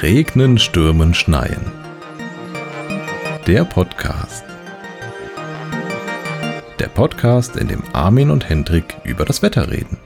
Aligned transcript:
Regnen, 0.00 0.58
Stürmen, 0.58 1.12
Schneien. 1.12 1.60
Der 3.46 3.66
Podcast. 3.66 4.44
Der 6.78 6.88
Podcast, 6.88 7.56
in 7.56 7.68
dem 7.68 7.82
Armin 7.92 8.30
und 8.30 8.48
Hendrik 8.48 8.96
über 9.04 9.26
das 9.26 9.42
Wetter 9.42 9.70
reden. 9.70 9.98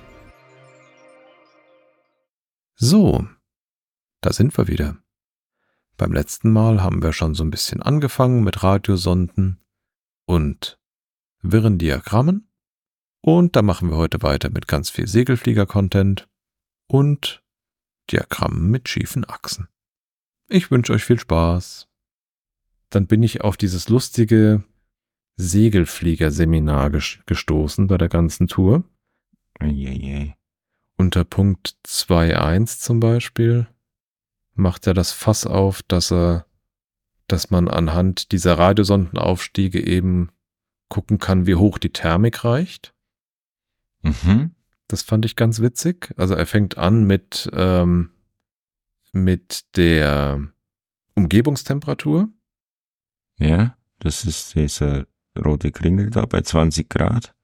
So, 2.75 3.25
da 4.21 4.33
sind 4.33 4.59
wir 4.59 4.67
wieder. 4.67 5.02
Beim 5.97 6.13
letzten 6.13 6.51
Mal 6.51 6.83
haben 6.83 7.03
wir 7.03 7.13
schon 7.13 7.35
so 7.35 7.45
ein 7.45 7.51
bisschen 7.51 7.83
angefangen 7.83 8.43
mit 8.43 8.63
Radiosonden 8.63 9.61
und 10.27 10.79
wirren 11.43 11.79
Diagrammen. 11.79 12.49
Und 13.21 13.55
da 13.55 13.63
machen 13.63 13.91
wir 13.91 13.97
heute 13.97 14.23
weiter 14.23 14.51
mit 14.51 14.67
ganz 14.67 14.91
viel 14.91 15.07
Segelflieger-Content 15.07 16.29
und 16.89 17.45
Diagrammen 18.11 18.71
mit 18.71 18.89
schiefen 18.89 19.25
Achsen. 19.29 19.69
Ich 20.49 20.71
wünsche 20.71 20.93
euch 20.93 21.05
viel 21.05 21.21
Spaß. 21.21 21.89
Dann 22.91 23.07
bin 23.07 23.23
ich 23.23 23.43
auf 23.43 23.57
dieses 23.57 23.89
lustige 23.89 24.65
Segelflieger-Seminar 25.37 26.91
gestoßen 26.91 27.87
bei 27.87 27.97
der 27.97 28.09
ganzen 28.09 28.49
Tour. 28.49 28.85
Eieiei. 29.59 30.37
Unter 30.99 31.25
Punkt 31.25 31.77
2.1 31.87 32.81
zum 32.81 33.01
Beispiel 33.01 33.67
macht 34.55 34.87
er 34.87 34.95
das 34.95 35.13
Fass 35.13 35.47
auf, 35.47 35.83
dass 35.83 36.13
er, 36.13 36.47
dass 37.27 37.51
man 37.51 37.69
anhand 37.69 38.33
dieser 38.33 38.59
Radiosondenaufstiege 38.59 39.85
eben 39.85 40.31
gucken 40.89 41.19
kann, 41.19 41.47
wie 41.47 41.55
hoch 41.55 41.79
die 41.79 41.93
Thermik 41.93 42.45
reicht. 42.45 42.95
Mhm. 44.03 44.55
Das 44.89 45.03
fand 45.03 45.25
ich 45.25 45.37
ganz 45.37 45.61
witzig. 45.61 46.13
Also 46.17 46.35
er 46.35 46.47
fängt 46.47 46.77
an 46.77 47.05
mit, 47.05 47.49
ähm, 47.55 48.11
mit 49.13 49.65
der 49.77 50.41
Umgebungstemperatur. 51.15 52.29
Ja, 53.39 53.77
das 54.01 54.25
ist 54.25 54.55
dieser 54.55 55.07
rote 55.43 55.73
Kringel 55.73 56.11
da 56.11 56.27
bei 56.27 56.43
20 56.43 56.91
Grad. 56.91 57.35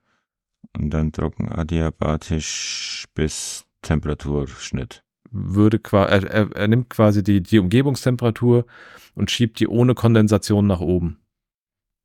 Und 0.76 0.90
dann 0.90 1.12
trocken 1.12 1.48
adiabatisch 1.48 3.06
bis 3.14 3.64
Temperaturschnitt 3.80 5.04
würde 5.30 5.78
quasi, 5.78 6.26
er, 6.26 6.50
er, 6.54 6.68
nimmt 6.68 6.90
quasi 6.90 7.22
die, 7.22 7.42
die 7.42 7.58
Umgebungstemperatur 7.58 8.66
und 9.14 9.30
schiebt 9.30 9.60
die 9.60 9.68
ohne 9.68 9.94
Kondensation 9.94 10.66
nach 10.66 10.80
oben. 10.80 11.18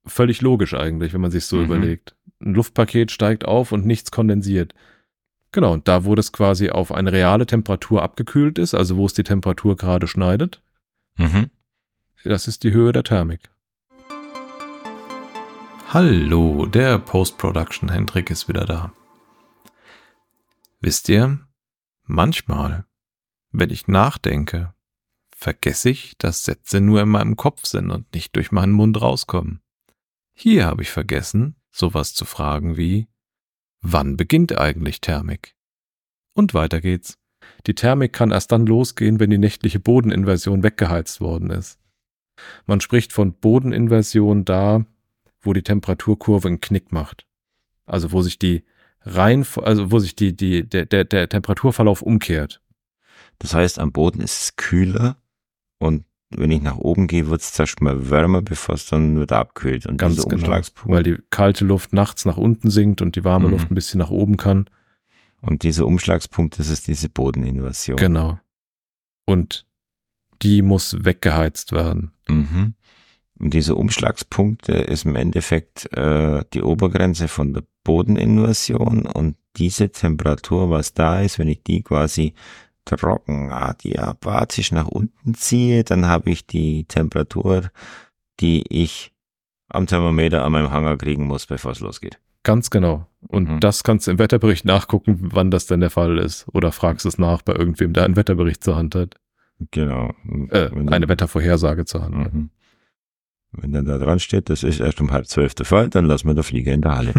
Völlig 0.05 0.41
logisch 0.41 0.73
eigentlich, 0.73 1.13
wenn 1.13 1.21
man 1.21 1.31
sich 1.31 1.45
so 1.45 1.57
mhm. 1.57 1.65
überlegt. 1.65 2.15
Ein 2.41 2.53
Luftpaket 2.53 3.11
steigt 3.11 3.45
auf 3.45 3.71
und 3.71 3.85
nichts 3.85 4.11
kondensiert. 4.11 4.73
Genau, 5.51 5.71
und 5.71 5.87
da, 5.87 6.03
wo 6.03 6.15
das 6.15 6.31
quasi 6.31 6.69
auf 6.69 6.91
eine 6.91 7.11
reale 7.11 7.45
Temperatur 7.45 8.01
abgekühlt 8.01 8.57
ist, 8.57 8.73
also 8.73 8.97
wo 8.97 9.05
es 9.05 9.13
die 9.13 9.23
Temperatur 9.23 9.77
gerade 9.77 10.07
schneidet, 10.07 10.61
mhm. 11.17 11.51
das 12.23 12.47
ist 12.47 12.63
die 12.63 12.73
Höhe 12.73 12.91
der 12.91 13.03
Thermik. 13.03 13.49
Hallo, 15.89 16.65
der 16.65 16.97
Post-Production 16.97 17.89
Hendrik 17.89 18.31
ist 18.31 18.47
wieder 18.47 18.65
da. 18.65 18.91
Wisst 20.81 21.07
ihr, 21.07 21.39
manchmal 22.05 22.85
wenn 23.53 23.69
ich 23.69 23.87
nachdenke, 23.87 24.73
vergesse 25.35 25.89
ich, 25.89 26.17
dass 26.17 26.43
Sätze 26.43 26.81
nur 26.81 27.01
in 27.01 27.09
meinem 27.09 27.35
Kopf 27.35 27.65
sind 27.65 27.91
und 27.91 28.13
nicht 28.13 28.35
durch 28.35 28.51
meinen 28.51 28.73
Mund 28.73 29.01
rauskommen. 29.01 29.61
Hier 30.33 30.65
habe 30.65 30.81
ich 30.81 30.89
vergessen, 30.89 31.55
sowas 31.71 32.13
zu 32.13 32.25
fragen 32.25 32.75
wie, 32.77 33.07
wann 33.81 34.17
beginnt 34.17 34.57
eigentlich 34.57 35.01
Thermik? 35.01 35.55
Und 36.33 36.53
weiter 36.53 36.81
geht's. 36.81 37.17
Die 37.67 37.75
Thermik 37.75 38.13
kann 38.13 38.31
erst 38.31 38.51
dann 38.51 38.65
losgehen, 38.65 39.19
wenn 39.19 39.29
die 39.29 39.37
nächtliche 39.37 39.79
Bodeninversion 39.79 40.63
weggeheizt 40.63 41.21
worden 41.21 41.51
ist. 41.51 41.79
Man 42.65 42.81
spricht 42.81 43.13
von 43.13 43.33
Bodeninversion 43.33 44.45
da, 44.45 44.85
wo 45.41 45.53
die 45.53 45.61
Temperaturkurve 45.61 46.47
einen 46.47 46.61
Knick 46.61 46.91
macht. 46.91 47.27
Also 47.85 48.11
wo 48.11 48.21
sich 48.21 48.39
die 48.39 48.63
rein, 49.01 49.45
also 49.57 49.91
wo 49.91 49.99
sich 49.99 50.15
die, 50.15 50.35
die, 50.35 50.67
der, 50.67 50.85
der, 50.85 51.03
der 51.03 51.29
Temperaturverlauf 51.29 52.01
umkehrt. 52.01 52.61
Das 53.39 53.53
heißt, 53.53 53.79
am 53.79 53.91
Boden 53.91 54.21
ist 54.21 54.41
es 54.41 54.55
kühler 54.55 55.17
und 55.79 56.05
wenn 56.37 56.51
ich 56.51 56.61
nach 56.61 56.77
oben 56.77 57.07
gehe, 57.07 57.29
wird 57.29 57.41
es 57.41 57.53
zuerst 57.53 57.81
mal 57.81 58.09
wärmer, 58.09 58.41
bevor 58.41 58.75
es 58.75 58.87
dann 58.87 59.19
wieder 59.19 59.37
abkühlt. 59.37 59.85
Und 59.85 59.97
Ganz 59.97 60.27
genau, 60.27 60.59
weil 60.85 61.03
die 61.03 61.17
kalte 61.29 61.65
Luft 61.65 61.93
nachts 61.93 62.25
nach 62.25 62.37
unten 62.37 62.69
sinkt 62.69 63.01
und 63.01 63.15
die 63.15 63.23
warme 63.23 63.47
mhm. 63.47 63.51
Luft 63.51 63.71
ein 63.71 63.75
bisschen 63.75 63.99
nach 63.99 64.09
oben 64.09 64.37
kann. 64.37 64.69
Und 65.41 65.63
dieser 65.63 65.85
Umschlagspunkt, 65.85 66.57
das 66.57 66.69
ist 66.69 66.87
diese 66.87 67.09
Bodeninversion. 67.09 67.97
Genau. 67.97 68.39
Und 69.25 69.65
die 70.41 70.61
muss 70.61 71.03
weggeheizt 71.03 71.71
werden. 71.71 72.13
Mhm. 72.27 72.75
Und 73.39 73.53
dieser 73.53 73.77
Umschlagspunkt 73.77 74.67
der 74.67 74.87
ist 74.87 75.05
im 75.05 75.15
Endeffekt 75.15 75.91
äh, 75.93 76.43
die 76.53 76.61
Obergrenze 76.61 77.27
von 77.27 77.53
der 77.53 77.63
Bodeninversion 77.83 79.05
und 79.05 79.35
diese 79.57 79.91
Temperatur, 79.91 80.69
was 80.69 80.93
da 80.93 81.21
ist, 81.21 81.39
wenn 81.39 81.49
ich 81.49 81.63
die 81.63 81.83
quasi 81.83 82.33
trocken 82.85 83.51
adiabatisch 83.51 84.71
nach 84.71 84.87
unten 84.87 85.33
ziehe, 85.33 85.83
dann 85.83 86.05
habe 86.05 86.29
ich 86.29 86.45
die 86.45 86.85
Temperatur, 86.85 87.69
die 88.39 88.63
ich 88.69 89.13
am 89.69 89.87
Thermometer 89.87 90.43
an 90.43 90.51
meinem 90.51 90.71
Hanger 90.71 90.97
kriegen 90.97 91.25
muss, 91.25 91.45
bevor 91.45 91.71
es 91.71 91.79
losgeht. 91.79 92.19
Ganz 92.43 92.69
genau. 92.69 93.07
Und 93.27 93.49
mhm. 93.49 93.59
das 93.61 93.83
kannst 93.83 94.07
du 94.07 94.11
im 94.11 94.19
Wetterbericht 94.19 94.65
nachgucken, 94.65 95.29
wann 95.31 95.49
das 95.49 95.65
denn 95.65 95.79
der 95.79 95.89
Fall 95.89 96.17
ist. 96.17 96.45
Oder 96.53 96.71
fragst 96.71 97.05
es 97.05 97.17
nach 97.17 97.41
bei 97.41 97.53
irgendwem, 97.53 97.93
der 97.93 98.03
einen 98.03 98.17
Wetterbericht 98.17 98.63
zur 98.63 98.75
Hand 98.75 98.95
hat. 98.95 99.15
Genau. 99.71 100.13
Äh, 100.49 100.69
eine 100.87 101.07
Wettervorhersage 101.07 101.85
zur 101.85 102.03
Hand. 102.03 102.33
Mhm. 102.33 102.49
Wenn 103.53 103.71
dann 103.71 103.85
da 103.85 103.97
dran 103.97 104.19
steht, 104.19 104.49
das 104.49 104.63
ist 104.63 104.79
erst 104.79 104.99
um 104.99 105.11
halb 105.11 105.27
zwölf 105.27 105.53
der 105.53 105.65
Fall, 105.65 105.89
dann 105.89 106.05
lassen 106.05 106.27
wir 106.27 106.33
der 106.33 106.43
Flieger 106.43 106.73
in 106.73 106.81
der 106.81 106.95
Halle. 106.95 107.13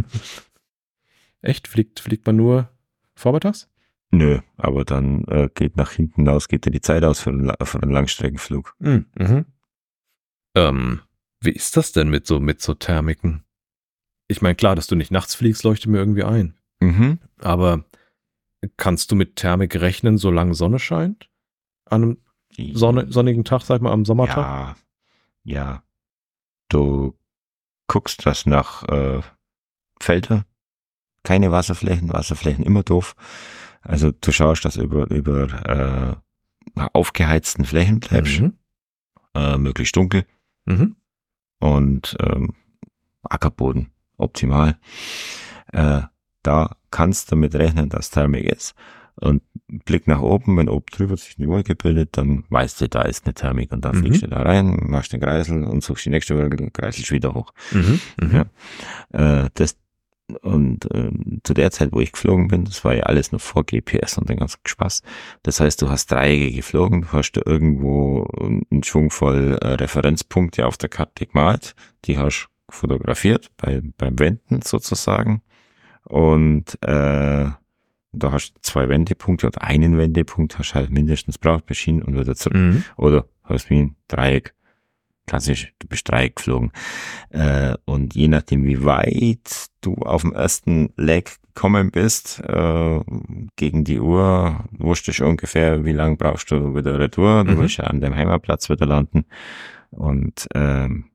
Echt? 1.43 1.69
Fliegt, 1.69 2.01
fliegt 2.01 2.27
man 2.27 2.37
nur 2.37 2.69
vormittags? 3.15 3.69
Nö, 4.15 4.39
aber 4.57 4.85
dann 4.85 5.25
äh, 5.25 5.49
geht 5.53 5.77
nach 5.77 5.91
hinten 5.91 6.29
aus, 6.29 6.47
geht 6.47 6.65
dir 6.65 6.71
die 6.71 6.81
Zeit 6.81 7.03
aus 7.03 7.19
für 7.19 7.31
einen, 7.31 7.53
für 7.63 7.83
einen 7.83 7.91
Langstreckenflug. 7.91 8.77
Hm, 8.81 9.07
mhm. 9.19 9.45
Ähm, 10.55 11.01
wie 11.41 11.51
ist 11.51 11.77
das 11.77 11.91
denn 11.91 12.11
mit 12.11 12.25
so, 12.25 12.39
mit 12.39 12.63
so 12.63 12.75
Thermiken? 12.75 13.43
Ich 14.29 14.41
meine, 14.41 14.55
klar, 14.55 14.77
dass 14.77 14.87
du 14.87 14.95
nicht 14.95 15.11
nachts 15.11 15.35
fliegst, 15.35 15.65
leuchtet 15.65 15.91
mir 15.91 15.99
irgendwie 15.99 16.23
ein. 16.23 16.57
Mhm. 16.81 17.19
Aber 17.39 17.85
kannst 18.77 19.11
du 19.11 19.17
mit 19.17 19.35
Thermik 19.35 19.75
rechnen, 19.81 20.17
solange 20.17 20.55
Sonne 20.55 20.79
scheint? 20.79 21.29
An 21.87 22.03
einem 22.03 22.19
Sonne, 22.73 23.11
sonnigen 23.11 23.45
Tag, 23.45 23.63
sag 23.63 23.83
mal, 23.83 23.93
am 23.93 24.05
Sommertag? 24.05 24.77
Ja, 25.43 25.57
ja. 25.57 25.83
Du 26.69 27.19
guckst 27.89 28.25
das 28.25 28.47
nach 28.47 28.85
äh, 28.89 29.23
Felder, 30.01 30.47
keine 31.25 31.51
Wasserflächen, 31.51 32.13
Wasserflächen 32.13 32.65
immer 32.65 32.85
doof. 32.85 33.17
Also 33.85 34.13
du 34.13 34.33
schaust, 34.33 34.65
dass 34.65 34.77
über, 34.77 35.11
über 35.11 36.21
äh, 36.77 36.81
aufgeheizten 36.93 37.65
Flächen 37.65 38.01
bleibst, 38.01 38.41
mhm. 38.41 38.55
äh, 39.35 39.57
möglichst 39.59 39.97
dunkel 39.97 40.25
mhm. 40.65 40.97
und 41.61 42.17
ähm, 42.21 42.55
Ackerboden 43.23 43.91
optimal. 44.17 44.79
Äh, 45.73 46.03
da 46.43 46.77
kannst 46.91 47.31
du 47.31 47.37
damit 47.37 47.55
rechnen, 47.55 47.89
dass 47.89 48.11
Thermik 48.11 48.45
ist. 48.45 48.75
Und 49.17 49.43
Blick 49.69 50.09
nach 50.09 50.21
oben, 50.21 50.57
wenn 50.57 50.69
oben 50.69 50.87
drüber 50.91 51.17
sich 51.17 51.39
eine 51.39 51.47
Wolke 51.49 51.77
bildet, 51.77 52.17
dann 52.17 52.45
weißt 52.49 52.81
du, 52.81 52.89
da 52.89 53.03
ist 53.03 53.25
eine 53.25 53.35
Thermik 53.35 53.71
und 53.71 53.85
dann 53.85 53.97
mhm. 53.97 54.01
fliegst 54.01 54.23
du 54.23 54.27
da 54.27 54.43
rein, 54.43 54.77
machst 54.89 55.13
den 55.13 55.21
Kreisel 55.21 55.65
und 55.65 55.85
suchst 55.85 56.07
die 56.07 56.11
nächste 56.11 56.37
Wolke 56.37 56.63
und 56.63 56.75
kreiselst 56.75 57.13
wieder 57.13 57.33
hoch. 57.33 57.53
Mhm. 57.71 58.01
Mhm. 58.21 58.47
Ja. 59.13 59.45
Äh, 59.45 59.51
das, 59.55 59.77
und 60.41 60.89
ähm, 60.95 61.41
zu 61.45 61.53
der 61.53 61.71
Zeit, 61.71 61.93
wo 61.93 62.01
ich 62.01 62.13
geflogen 62.13 62.49
bin, 62.49 62.65
das 62.65 62.85
war 62.85 62.95
ja 62.95 63.05
alles 63.05 63.33
nur 63.33 63.41
vor 63.41 63.65
GPS 63.65 64.17
und 64.17 64.29
den 64.29 64.39
ganzen 64.39 64.61
Spaß. 64.67 65.03
Das 65.43 65.61
heißt, 65.61 65.83
du 65.83 65.91
hast 65.91 66.11
Dreiecke 66.11 66.53
geflogen, 66.53 67.03
du 67.03 67.13
hast 67.13 67.33
da 67.33 67.43
irgendwo 67.45 68.27
einen 68.71 68.83
Schwung 68.83 69.11
voll 69.11 69.59
äh, 69.61 69.75
Referenzpunkte 69.75 70.67
auf 70.67 70.79
der 70.79 70.89
Karte 70.89 71.27
gemalt, 71.27 71.75
die 72.07 72.17
hast 72.17 72.49
fotografiert 72.71 73.51
bei, 73.59 73.83
beim 73.99 74.19
Wenden 74.19 74.63
sozusagen. 74.63 75.43
Und 76.05 76.83
äh, 76.83 77.51
da 78.17 78.33
hast 78.33 78.53
du 78.53 78.61
zwei 78.63 78.89
Wendepunkte 78.89 79.47
oder 79.47 79.63
einen 79.63 79.99
Wendepunkt 79.99 80.59
hast 80.59 80.75
halt 80.75 80.91
mindestens 80.91 81.39
braucht 81.39 81.69
Maschinen 81.69 82.03
und 82.03 82.19
wieder 82.19 82.35
zurück. 82.35 82.57
Mhm. 82.57 82.85
Oder 82.97 83.27
hast 83.43 83.69
wie 83.69 83.81
ein 83.81 83.97
Dreieck 84.09 84.55
klassisch, 85.27 85.73
du 85.79 85.89
bist 85.89 86.09
Dreieck 86.09 86.37
geflogen. 86.37 86.73
Äh, 87.31 87.75
und 87.85 88.15
je 88.15 88.29
nachdem, 88.29 88.65
wie 88.65 88.85
weit 88.85 89.67
du 89.81 89.95
auf 89.95 90.23
dem 90.23 90.33
ersten 90.33 90.93
Leg 90.97 91.37
gekommen 91.55 91.91
bist, 91.91 92.41
äh, 92.41 93.01
gegen 93.57 93.85
die 93.85 94.01
Uhr, 94.01 94.65
wusstest 94.73 95.21
du 95.21 95.27
ungefähr, 95.27 95.85
wie 95.85 95.93
lange 95.93 96.17
brauchst 96.17 96.51
du 96.51 96.75
wieder 96.75 96.99
Retour. 96.99 97.45
Du 97.45 97.53
mhm. 97.53 97.59
willst 97.61 97.77
ja 97.77 97.85
an 97.85 98.01
deinem 98.01 98.17
Heimatplatz 98.17 98.69
wieder 98.69 98.87
landen. 98.87 99.25
Und 99.91 100.49
ähm, 100.55 101.11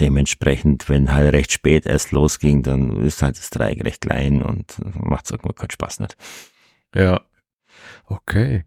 dementsprechend, 0.00 0.88
wenn 0.88 1.12
halt 1.12 1.32
recht 1.32 1.52
spät 1.52 1.86
erst 1.86 2.12
losging, 2.12 2.62
dann 2.62 2.96
ist 3.02 3.22
halt 3.22 3.38
das 3.38 3.50
Dreieck 3.50 3.84
recht 3.84 4.02
klein 4.02 4.42
und 4.42 4.76
macht 4.94 5.26
es 5.26 5.30
irgendwo 5.30 5.52
keinen 5.52 5.70
Spaß 5.70 6.00
nicht. 6.00 6.16
Ja. 6.94 7.20
Okay. 8.06 8.64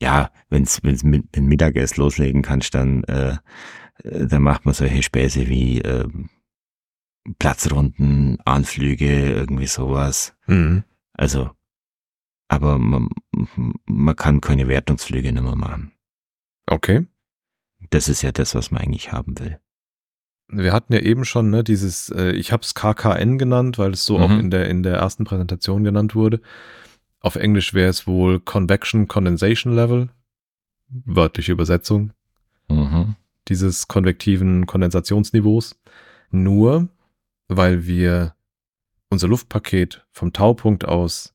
Ja, 0.00 0.30
wenn's, 0.50 0.80
wenn's 0.82 1.04
mit, 1.04 1.24
wenn 1.32 1.46
Mittag 1.46 1.76
erst 1.76 1.96
loslegen 1.96 2.42
kannst, 2.42 2.74
dann, 2.74 3.04
äh, 3.04 3.36
äh, 4.02 4.26
dann 4.26 4.42
macht 4.42 4.64
man 4.64 4.74
solche 4.74 5.02
Späße 5.02 5.48
wie 5.48 5.80
äh, 5.80 6.08
Platzrunden, 7.38 8.38
Anflüge, 8.44 9.32
irgendwie 9.32 9.66
sowas. 9.66 10.34
Mhm. 10.46 10.84
Also, 11.12 11.50
aber 12.48 12.78
man, 12.78 13.08
man 13.86 14.16
kann 14.16 14.40
keine 14.40 14.68
Wertungsflüge 14.68 15.32
nicht 15.32 15.42
mehr 15.42 15.56
machen. 15.56 15.92
Okay. 16.66 17.06
Das 17.90 18.08
ist 18.08 18.22
ja 18.22 18.32
das, 18.32 18.54
was 18.54 18.70
man 18.70 18.82
eigentlich 18.82 19.12
haben 19.12 19.38
will. 19.38 19.58
Wir 20.48 20.72
hatten 20.72 20.92
ja 20.92 21.00
eben 21.00 21.24
schon 21.24 21.50
ne, 21.50 21.64
dieses, 21.64 22.08
äh, 22.10 22.30
ich 22.30 22.52
habe 22.52 22.62
es 22.62 22.74
KKN 22.74 23.38
genannt, 23.38 23.78
weil 23.78 23.90
es 23.92 24.04
so 24.06 24.16
Mhm. 24.18 24.22
auch 24.24 24.30
in 24.30 24.50
der, 24.50 24.68
in 24.68 24.82
der 24.84 24.96
ersten 24.98 25.24
Präsentation 25.24 25.82
genannt 25.82 26.14
wurde. 26.14 26.40
Auf 27.20 27.34
Englisch 27.34 27.74
wäre 27.74 27.90
es 27.90 28.06
wohl 28.06 28.38
Convection 28.38 29.08
Condensation 29.08 29.74
Level, 29.74 30.10
wörtliche 30.88 31.50
Übersetzung 31.52 32.12
Mhm. 32.68 33.16
Dieses 33.48 33.88
konvektiven 33.88 34.66
Kondensationsniveaus. 34.66 35.78
Nur 36.30 36.88
weil 37.48 37.86
wir 37.86 38.34
unser 39.08 39.28
Luftpaket 39.28 40.04
vom 40.10 40.32
Taupunkt 40.32 40.84
aus 40.84 41.34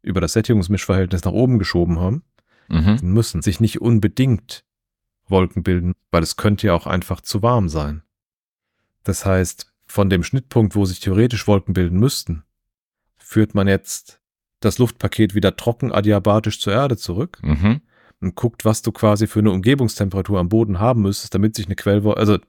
über 0.00 0.20
das 0.20 0.32
Sättigungsmischverhältnis 0.32 1.24
nach 1.24 1.32
oben 1.32 1.58
geschoben 1.58 1.98
haben, 2.00 2.22
Mhm. 2.68 2.98
müssen 3.02 3.42
sich 3.42 3.60
nicht 3.60 3.80
unbedingt 3.82 4.64
Wolken 5.28 5.62
bilden, 5.62 5.92
weil 6.10 6.22
es 6.22 6.36
könnte 6.36 6.68
ja 6.68 6.74
auch 6.74 6.86
einfach 6.86 7.20
zu 7.20 7.42
warm 7.42 7.68
sein. 7.68 8.02
Das 9.04 9.26
heißt, 9.26 9.72
von 9.86 10.08
dem 10.08 10.22
Schnittpunkt, 10.22 10.74
wo 10.74 10.84
sich 10.86 11.00
theoretisch 11.00 11.46
Wolken 11.46 11.74
bilden 11.74 11.98
müssten, 11.98 12.44
führt 13.18 13.54
man 13.54 13.68
jetzt 13.68 14.20
das 14.60 14.78
Luftpaket 14.78 15.34
wieder 15.34 15.54
trocken 15.56 15.92
adiabatisch 15.92 16.60
zur 16.60 16.72
Erde 16.72 16.96
zurück 16.96 17.40
Mhm. 17.42 17.82
Und 18.22 18.34
guckt, 18.36 18.64
was 18.64 18.82
du 18.82 18.92
quasi 18.92 19.26
für 19.26 19.40
eine 19.40 19.50
Umgebungstemperatur 19.50 20.38
am 20.38 20.48
Boden 20.48 20.78
haben 20.78 21.02
müsstest, 21.02 21.34
damit 21.34 21.54
sich 21.56 21.66
eine 21.66 21.74
Quellwolke, 21.76 22.18
also 22.18 22.34
ne, 22.34 22.40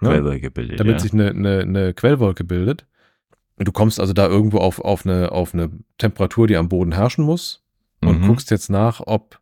Quellwolke 0.00 0.40
gebildet, 0.40 0.78
damit 0.78 0.94
ja. 0.94 0.98
sich 1.00 1.12
eine, 1.12 1.30
eine, 1.30 1.60
eine 1.60 1.94
Quellwolke 1.94 2.44
bildet. 2.44 2.86
Du 3.58 3.72
kommst 3.72 3.98
also 3.98 4.12
da 4.12 4.26
irgendwo 4.28 4.58
auf, 4.58 4.78
auf, 4.80 5.06
eine, 5.06 5.32
auf 5.32 5.54
eine 5.54 5.70
Temperatur, 5.98 6.46
die 6.46 6.56
am 6.56 6.68
Boden 6.68 6.92
herrschen 6.92 7.24
muss 7.24 7.64
und 8.02 8.20
Mhm. 8.20 8.26
guckst 8.26 8.50
jetzt 8.50 8.68
nach, 8.68 9.00
ob 9.06 9.40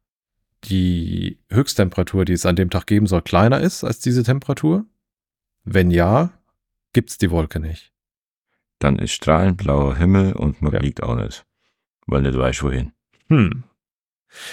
die 0.64 1.38
Höchsttemperatur, 1.50 2.24
die 2.24 2.32
es 2.32 2.46
an 2.46 2.56
dem 2.56 2.70
Tag 2.70 2.86
geben 2.86 3.06
soll, 3.06 3.22
kleiner 3.22 3.60
ist 3.60 3.82
als 3.84 3.98
diese 3.98 4.22
Temperatur. 4.22 4.86
Wenn 5.64 5.90
ja, 5.90 6.30
gibt's 6.92 7.18
die 7.18 7.30
Wolke 7.30 7.58
nicht. 7.58 7.92
Dann 8.78 8.98
ist 8.98 9.12
strahlend 9.12 9.56
blauer 9.56 9.96
Himmel 9.96 10.32
und 10.34 10.62
man 10.62 10.72
Ja. 10.72 10.78
fliegt 10.80 11.02
auch 11.02 11.16
nicht. 11.16 11.44
Weil 12.06 12.22
nicht 12.22 12.36
weiß 12.38 12.62
wohin. 12.62 12.92
Hm. 13.28 13.64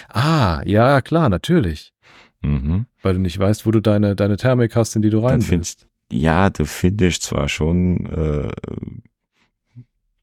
Ah, 0.10 0.62
ja, 0.66 1.02
klar, 1.02 1.30
natürlich. 1.30 1.94
Mhm. 2.42 2.86
Weil 3.02 3.14
du 3.16 3.20
nicht 3.20 3.38
weißt, 3.40 3.66
wo 3.66 3.72
du 3.72 3.80
deine, 3.82 4.16
deine 4.16 4.38
Thermik 4.38 4.76
hast, 4.76 4.96
in 4.96 5.02
die 5.02 5.10
du 5.10 5.20
rein 5.20 5.42
findest, 5.42 5.88
ja, 6.12 6.50
du 6.50 6.66
findest 6.66 7.24
zwar 7.24 7.48
schon, 7.50 8.06
äh, 8.08 8.50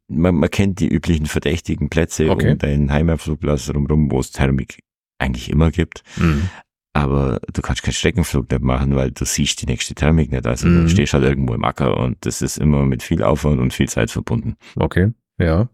man, 0.09 0.35
man 0.37 0.51
kennt 0.51 0.81
die 0.81 0.89
üblichen 0.89 1.27
verdächtigen 1.27 1.89
Plätze 1.91 2.31
Okay. 2.31 2.53
um 2.53 2.59
deinen 2.59 2.93
Heimatflugplatz 2.93 3.67
drumherum, 3.67 4.11
wo 4.11 4.21
es 4.21 4.31
Thermik 4.33 4.81
eigentlich 5.19 5.51
immer 5.51 5.71
gibt. 5.71 6.03
Mhm. 6.17 6.49
Aber 6.95 7.41
du 7.53 7.63
kannst 7.63 7.83
keinen 7.83 7.93
Streckenflug 7.95 8.51
nicht 8.51 8.63
machen, 8.63 8.97
weil 8.97 9.11
du 9.13 9.25
siehst 9.25 9.63
die 9.63 9.67
nächste 9.67 9.95
Thermik 9.95 10.33
nicht. 10.33 10.47
Also 10.47 10.67
Mhm. 10.67 10.83
du 10.85 10.89
stehst 10.89 11.15
halt 11.15 11.25
irgendwo 11.25 11.55
im 11.55 11.65
Acker 11.65 11.97
und 11.99 12.17
das 12.27 12.43
ist 12.43 12.59
immer 12.59 12.85
mit 12.87 13.03
viel 13.03 13.23
Aufwand 13.23 13.61
und 13.61 13.73
viel 13.73 13.89
Zeit 13.89 14.11
verbunden. 14.11 14.57
Okay, 14.77 15.13
ja. 15.39 15.69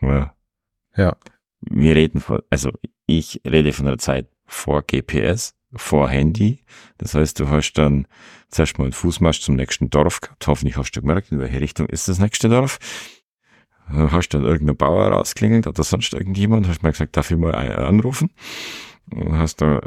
Ja. 0.00 0.34
Ja. 0.96 1.16
Wir 1.60 1.94
reden 1.96 2.20
von, 2.20 2.40
also 2.50 2.70
ich 3.06 3.40
rede 3.46 3.72
von 3.72 3.86
einer 3.86 3.98
Zeit 3.98 4.28
vor 4.46 4.82
GPS, 4.82 5.54
vor 5.74 6.08
Handy. 6.08 6.60
Das 6.98 7.14
heißt, 7.14 7.40
du 7.40 7.48
hast 7.48 7.74
dann 7.74 8.06
zuerst 8.48 8.78
mal 8.78 8.84
einen 8.84 8.92
Fußmarsch 8.92 9.40
zum 9.40 9.56
nächsten 9.56 9.90
Dorf 9.90 10.20
gehabt. 10.20 10.46
Hoffentlich 10.46 10.76
hast 10.76 10.92
du 10.92 11.00
gemerkt, 11.00 11.32
in 11.32 11.40
welche 11.40 11.60
Richtung 11.60 11.86
ist 11.86 12.08
das 12.08 12.18
nächste 12.18 12.48
Dorf. 12.48 12.78
Dann 13.88 14.12
hast 14.12 14.30
dann 14.30 14.44
irgendein 14.44 14.76
Bauer 14.76 15.08
rausklingelt 15.08 15.66
oder 15.66 15.82
sonst 15.82 16.14
irgendjemand, 16.14 16.68
hast 16.68 16.82
mal 16.82 16.92
gesagt, 16.92 17.16
darf 17.16 17.30
ich 17.30 17.36
mal 17.36 17.54
anrufen? 17.54 18.30
Und 19.10 19.36
hast 19.36 19.60
da 19.60 19.82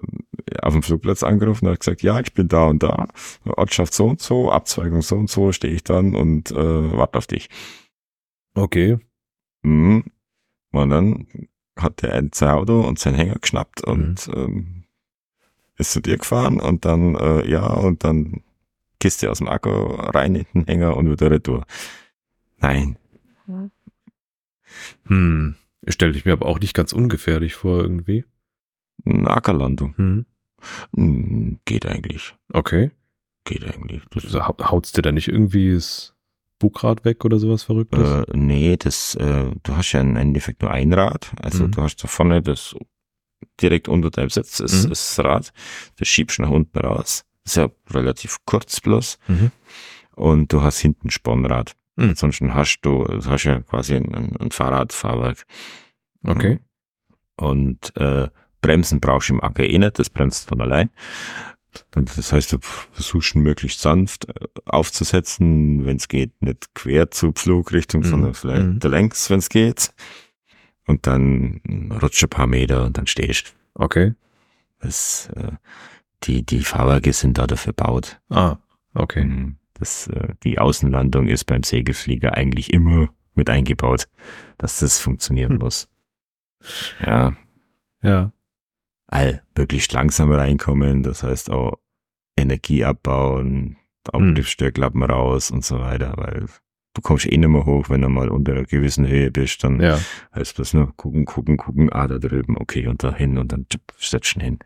auf 0.62 0.74
dem 0.74 0.84
Flugplatz 0.84 1.24
angerufen 1.24 1.66
und 1.66 1.72
hast 1.72 1.80
gesagt, 1.80 2.04
ja, 2.04 2.19
ich 2.19 2.34
bin 2.34 2.48
da 2.48 2.68
und 2.68 2.84
da, 2.84 3.08
Ortschaft 3.46 3.94
so 3.94 4.06
und 4.06 4.22
so, 4.22 4.52
Abzweigung 4.52 5.02
so 5.02 5.16
und 5.16 5.30
so, 5.30 5.52
stehe 5.52 5.74
ich 5.74 5.84
dann 5.84 6.16
und 6.16 6.52
äh, 6.52 6.56
warte 6.56 7.18
auf 7.18 7.25
dich. 7.25 7.50
Okay. 8.54 9.00
Mhm. 9.64 10.04
Und 10.72 10.90
dann 10.90 11.28
hat 11.78 12.04
er 12.04 12.14
ein 12.14 12.32
sein 12.34 12.50
Auto 12.50 12.82
und 12.82 13.00
sein 13.00 13.16
Hänger 13.16 13.36
geschnappt 13.40 13.84
und 13.84 14.30
ähm, 14.34 14.84
ist 15.78 15.92
zu 15.92 16.02
dir 16.02 16.18
gefahren 16.18 16.60
und 16.60 16.86
dann, 16.86 17.16
äh, 17.16 17.50
ja, 17.50 17.66
und 17.68 18.04
dann 18.04 18.42
Kiste 19.00 19.30
aus 19.30 19.38
dem 19.38 19.48
Akku 19.48 19.70
rein 19.70 20.36
in 20.36 20.46
den 20.54 20.66
Hänger 20.66 20.98
und 20.98 21.10
wieder 21.10 21.30
retour. 21.30 21.66
Nein. 22.60 22.98
Hm. 25.06 25.56
Stelle 25.88 26.18
ich 26.18 26.26
mir 26.26 26.34
aber 26.34 26.48
auch 26.48 26.60
nicht 26.60 26.74
ganz 26.74 26.94
ungefährlich 26.94 27.54
vor 27.56 27.82
irgendwie. 27.82 28.26
Eine 29.06 29.30
Ackerlandung. 29.30 29.96
Hm. 29.98 30.26
Hm, 30.96 31.60
geht 31.66 31.86
eigentlich. 31.86 32.36
Okay. 32.52 32.92
Geht 33.46 33.64
eigentlich. 33.64 34.02
Das, 34.10 34.26
Also, 34.26 34.48
hau- 34.48 34.58
haut's 34.60 34.92
dir 34.92 35.04
da 35.04 35.12
nicht 35.12 35.28
irgendwie 35.28 35.74
das 35.74 36.14
Bugrad 36.59 37.06
weg 37.06 37.24
oder 37.25 37.39
sowas 37.39 37.63
Verrücktes? 37.63 38.09
äh, 38.09 38.25
nee, 38.38 38.77
das, 38.77 39.15
äh, 39.15 39.51
du 39.63 39.75
hast 39.77 39.92
ja 39.92 40.01
im 40.01 40.15
Endeffekt 40.15 40.62
nur 40.62 40.71
ein 40.71 40.94
Rad. 40.94 41.31
Also 41.42 41.65
Mhm. 41.65 41.71
du 41.71 41.81
hast 41.81 41.98
da 42.04 42.07
vorne 42.07 42.42
das 42.42 42.75
direkt 43.62 43.88
unter 43.88 44.09
deinem 44.09 44.30
Sitz 44.30 44.59
ist, 44.59 44.86
Mhm. 44.86 44.92
ist 44.92 45.18
das 45.18 45.25
Rad. 45.25 45.54
Das 45.98 46.07
schiebst 46.07 46.38
du 46.39 46.42
nach 46.44 46.50
unten 46.50 46.77
raus. 46.80 47.24
Ist 47.45 47.57
ja 47.57 47.69
relativ 47.92 48.38
kurz 48.45 48.81
bloß. 48.81 49.18
Mhm. 49.27 49.51
und 50.15 50.51
du 50.51 50.63
hast 50.63 50.80
hinten 50.80 51.07
ein 51.07 51.12
Spannrad. 51.12 51.75
Mhm. 51.95 52.09
Ansonsten 52.09 52.54
hast 52.56 52.80
du, 52.81 53.04
du 53.04 53.25
hast 53.25 53.44
ja 53.44 53.62
quasi 53.62 53.95
ein, 53.95 54.13
ein, 54.15 54.36
ein 54.38 54.50
Fahrradfahrwerk. 54.51 55.44
Okay. 56.25 56.59
Und 57.36 57.95
äh, 57.98 58.27
Bremsen 58.62 59.00
brauchst 59.00 59.30
du 59.30 59.33
im 59.33 59.42
Acker 59.44 59.63
eh 59.63 59.77
nicht, 59.77 60.00
das 60.00 60.09
bremst 60.09 60.50
von 60.50 60.59
allein. 60.62 60.89
Das 61.92 62.32
heißt, 62.32 62.54
du 62.54 62.58
versuchst 62.62 63.36
ihn 63.36 63.42
möglichst 63.42 63.82
sanft 63.82 64.28
äh, 64.30 64.34
aufzusetzen, 64.66 65.86
wenn 65.86 65.98
es 65.98 66.08
geht, 66.08 66.42
nicht 66.42 66.74
quer 66.76 67.12
zur 67.12 67.34
Pflugrichtung, 67.34 68.02
Mhm. 68.02 68.06
sondern 68.06 68.34
vielleicht 68.34 68.84
Mhm. 68.84 68.92
längs, 68.92 69.30
wenn 69.30 69.40
es 69.40 69.50
geht. 69.50 69.94
Und 70.88 71.06
dann 71.07 71.62
rutscht 72.02 72.24
ein 72.24 72.30
paar 72.30 72.48
Meter 72.48 72.86
und 72.86 72.98
dann 72.98 73.07
stehst. 73.07 73.54
Okay. 73.74 74.14
Das, 74.80 75.30
äh, 75.36 75.52
die, 76.24 76.44
die 76.46 76.62
Fahrwerke 76.62 77.12
sind 77.14 77.38
da 77.38 77.46
dafür 77.48 77.74
gebaut. 77.74 78.19
Ah, 78.30 78.57
okay. 78.94 79.26
Mhm. 79.26 79.57
Das, 79.74 80.07
äh, 80.07 80.34
die 80.44 80.60
Außenlandung 80.60 81.28
ist 81.28 81.44
beim 81.46 81.64
Segelflieger 81.64 82.34
eigentlich 82.36 82.74
immer 82.74 83.10
mit 83.36 83.50
eingebaut, 83.50 84.07
dass 84.57 84.80
das 84.80 85.00
funktionieren 85.00 85.54
Hm. 85.54 85.60
muss. 85.60 85.88
Ja, 87.06 87.36
Ja. 88.02 88.31
All 89.07 89.44
möglichst 89.57 89.94
langsam 89.94 90.31
reinkommen, 90.31 91.04
das 91.04 91.23
heißt 91.23 91.49
auch 91.49 91.78
Energie 92.37 92.83
abbauen, 92.83 93.78
Auftriebsstörklappen 94.11 95.04
raus 95.04 95.52
und 95.52 95.66
so 95.66 95.80
weiter, 95.80 96.14
weil 96.18 96.45
du 96.94 97.02
kommst 97.02 97.26
eh 97.26 97.37
nicht 97.37 97.49
mehr 97.49 97.66
hoch, 97.66 97.90
wenn 97.90 98.02
du 98.02 98.09
mal 98.09 98.30
unter 98.30 98.54
einer 98.54 98.64
gewissen 98.64 99.07
Höhe 99.07 99.31
bist, 99.31 99.64
dann 99.64 99.81
Ja. 99.81 99.99
heißt 100.33 100.57
das 100.59 100.73
nur 100.73 100.95
gucken, 100.95 101.26
gucken, 101.26 101.57
gucken, 101.57 101.92
ah, 101.92 102.07
da 102.07 102.18
drüben, 102.18 102.57
okay, 102.57 102.87
und 102.87 103.04
da 103.04 103.14
hin 103.14 103.37
und 103.37 103.52
dann 103.52 103.66
setzt 103.97 104.33
hin. 104.42 104.59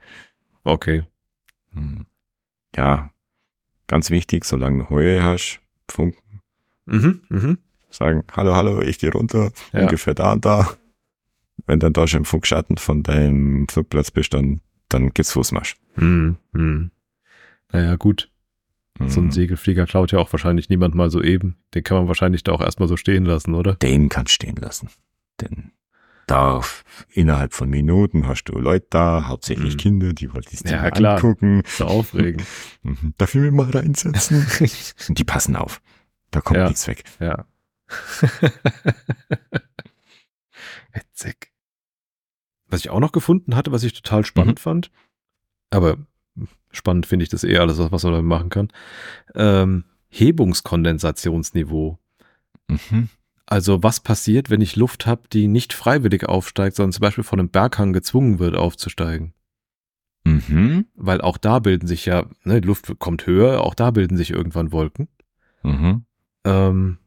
Okay. 0.64 1.04
Hm. 1.74 2.06
Ja, 2.76 3.12
ganz 3.88 4.10
wichtig, 4.12 4.46
solange 4.46 4.84
du 4.86 4.90
Höhe 4.90 5.24
hast, 5.24 5.60
funken, 5.90 6.42
Mhm. 6.86 7.22
Mhm. 7.30 7.58
sagen, 7.90 8.24
hallo, 8.34 8.56
hallo, 8.56 8.82
ich 8.82 9.00
gehe 9.00 9.12
runter, 9.12 9.52
Ja. 9.74 9.82
ungefähr 9.82 10.14
da 10.14 10.34
und 10.34 10.46
da. 10.46 10.70
Wenn 11.68 11.80
dann 11.80 11.94
da 11.94 12.08
schon 12.08 12.20
im 12.20 12.26
Funkschatten 12.26 12.78
von 12.78 13.04
deinem 13.04 13.68
Flugplatz 13.70 14.12
bist, 14.12 14.34
dann, 14.34 14.62
dann 14.90 15.10
gibt's 15.14 15.32
Fußmarsch. 15.34 15.76
Mhm. 15.96 16.38
Mhm. 16.54 16.92
Naja, 17.72 17.96
gut. 17.96 18.30
So 19.08 19.20
ein 19.22 19.28
Mhm. 19.28 19.32
Segelflieger 19.32 19.86
klaut 19.88 20.12
ja 20.12 20.20
auch 20.20 20.32
wahrscheinlich 20.34 20.70
niemand 20.70 20.94
mal 20.96 21.10
so 21.10 21.22
eben. 21.24 21.58
Den 21.74 21.84
kann 21.84 21.98
man 21.98 22.08
wahrscheinlich 22.08 22.44
da 22.44 22.52
auch 22.52 22.62
erstmal 22.62 22.88
so 22.90 22.98
stehen 22.98 23.26
lassen, 23.26 23.56
oder? 23.56 23.76
Den 23.76 24.10
kannst 24.10 24.32
du 24.32 24.36
stehen 24.36 24.58
lassen. 24.58 24.90
Denn 25.40 25.72
da 26.28 26.62
innerhalb 27.10 27.54
von 27.54 27.70
Minuten 27.70 28.28
hast 28.28 28.44
du 28.46 28.60
Leute 28.60 28.86
da, 28.90 29.28
hauptsächlich 29.28 29.74
Mhm. 29.76 29.78
Kinder, 29.80 30.14
die 30.14 30.32
wollen 30.34 30.44
sich 30.44 30.62
Ja, 30.70 30.92
klar. 30.92 31.16
angucken. 31.16 31.64
So 31.66 31.86
aufregend. 31.86 32.44
Mhm. 32.84 33.14
Darf 33.18 33.34
ich 33.36 33.42
mich 33.42 33.52
mal 33.52 33.70
reinsetzen? 33.70 34.46
Und 35.10 35.18
die 35.18 35.24
passen 35.24 35.56
auf. 35.56 35.82
Da 36.32 36.42
kommt 36.42 36.58
Ja. 36.58 36.68
nichts 36.68 36.88
weg. 36.88 37.04
ja. 37.20 37.46
Witzig. 40.94 41.51
Was 42.72 42.80
ich 42.80 42.90
auch 42.90 43.00
noch 43.00 43.12
gefunden 43.12 43.56
hatte, 43.56 43.72
was 43.72 43.84
ich 43.84 43.94
total 43.94 44.26
spannend 44.26 44.60
fand, 44.60 44.90
aber 45.70 45.98
Spannend 46.72 47.06
finde 47.06 47.24
ich 47.24 47.30
das 47.30 47.44
eh 47.44 47.58
alles, 47.58 47.78
was 47.80 48.04
man 48.04 48.14
damit 48.14 48.28
machen 48.28 48.50
kann. 48.50 48.70
Ähm, 49.36 49.84
Hebungskondensationsniveau. 50.10 52.00
Mhm. 52.68 53.10
Also 53.46 53.84
was 53.84 54.00
passiert, 54.00 54.50
wenn 54.50 54.62
ich 54.62 54.78
Luft 54.78 55.06
habe, 55.06 55.24
die 55.32 55.48
nicht 55.48 55.74
freiwillig 55.74 56.28
aufsteigt, 56.28 56.78
sondern 56.78 56.94
zum 56.94 57.02
Beispiel 57.02 57.24
von 57.24 57.40
einem 57.40 57.50
Berghang 57.50 57.92
gezwungen 57.92 58.40
wird 58.40 58.56
aufzusteigen? 58.56 59.34
Mhm. 60.24 60.86
Weil 60.96 61.20
auch 61.20 61.38
da 61.38 61.60
bilden 61.60 61.88
sich 61.88 62.06
ja, 62.06 62.26
ne, 62.44 62.62
die 62.62 62.68
Luft 62.68 62.98
kommt 63.00 63.26
höher, 63.26 63.62
auch 63.62 63.76
da 63.76 63.92
bilden 63.92 64.16
sich 64.16 64.32
irgendwann 64.32 64.72
Wolken. 64.72 65.10
Mhm. 65.64 66.06
Ähm, 66.46 66.98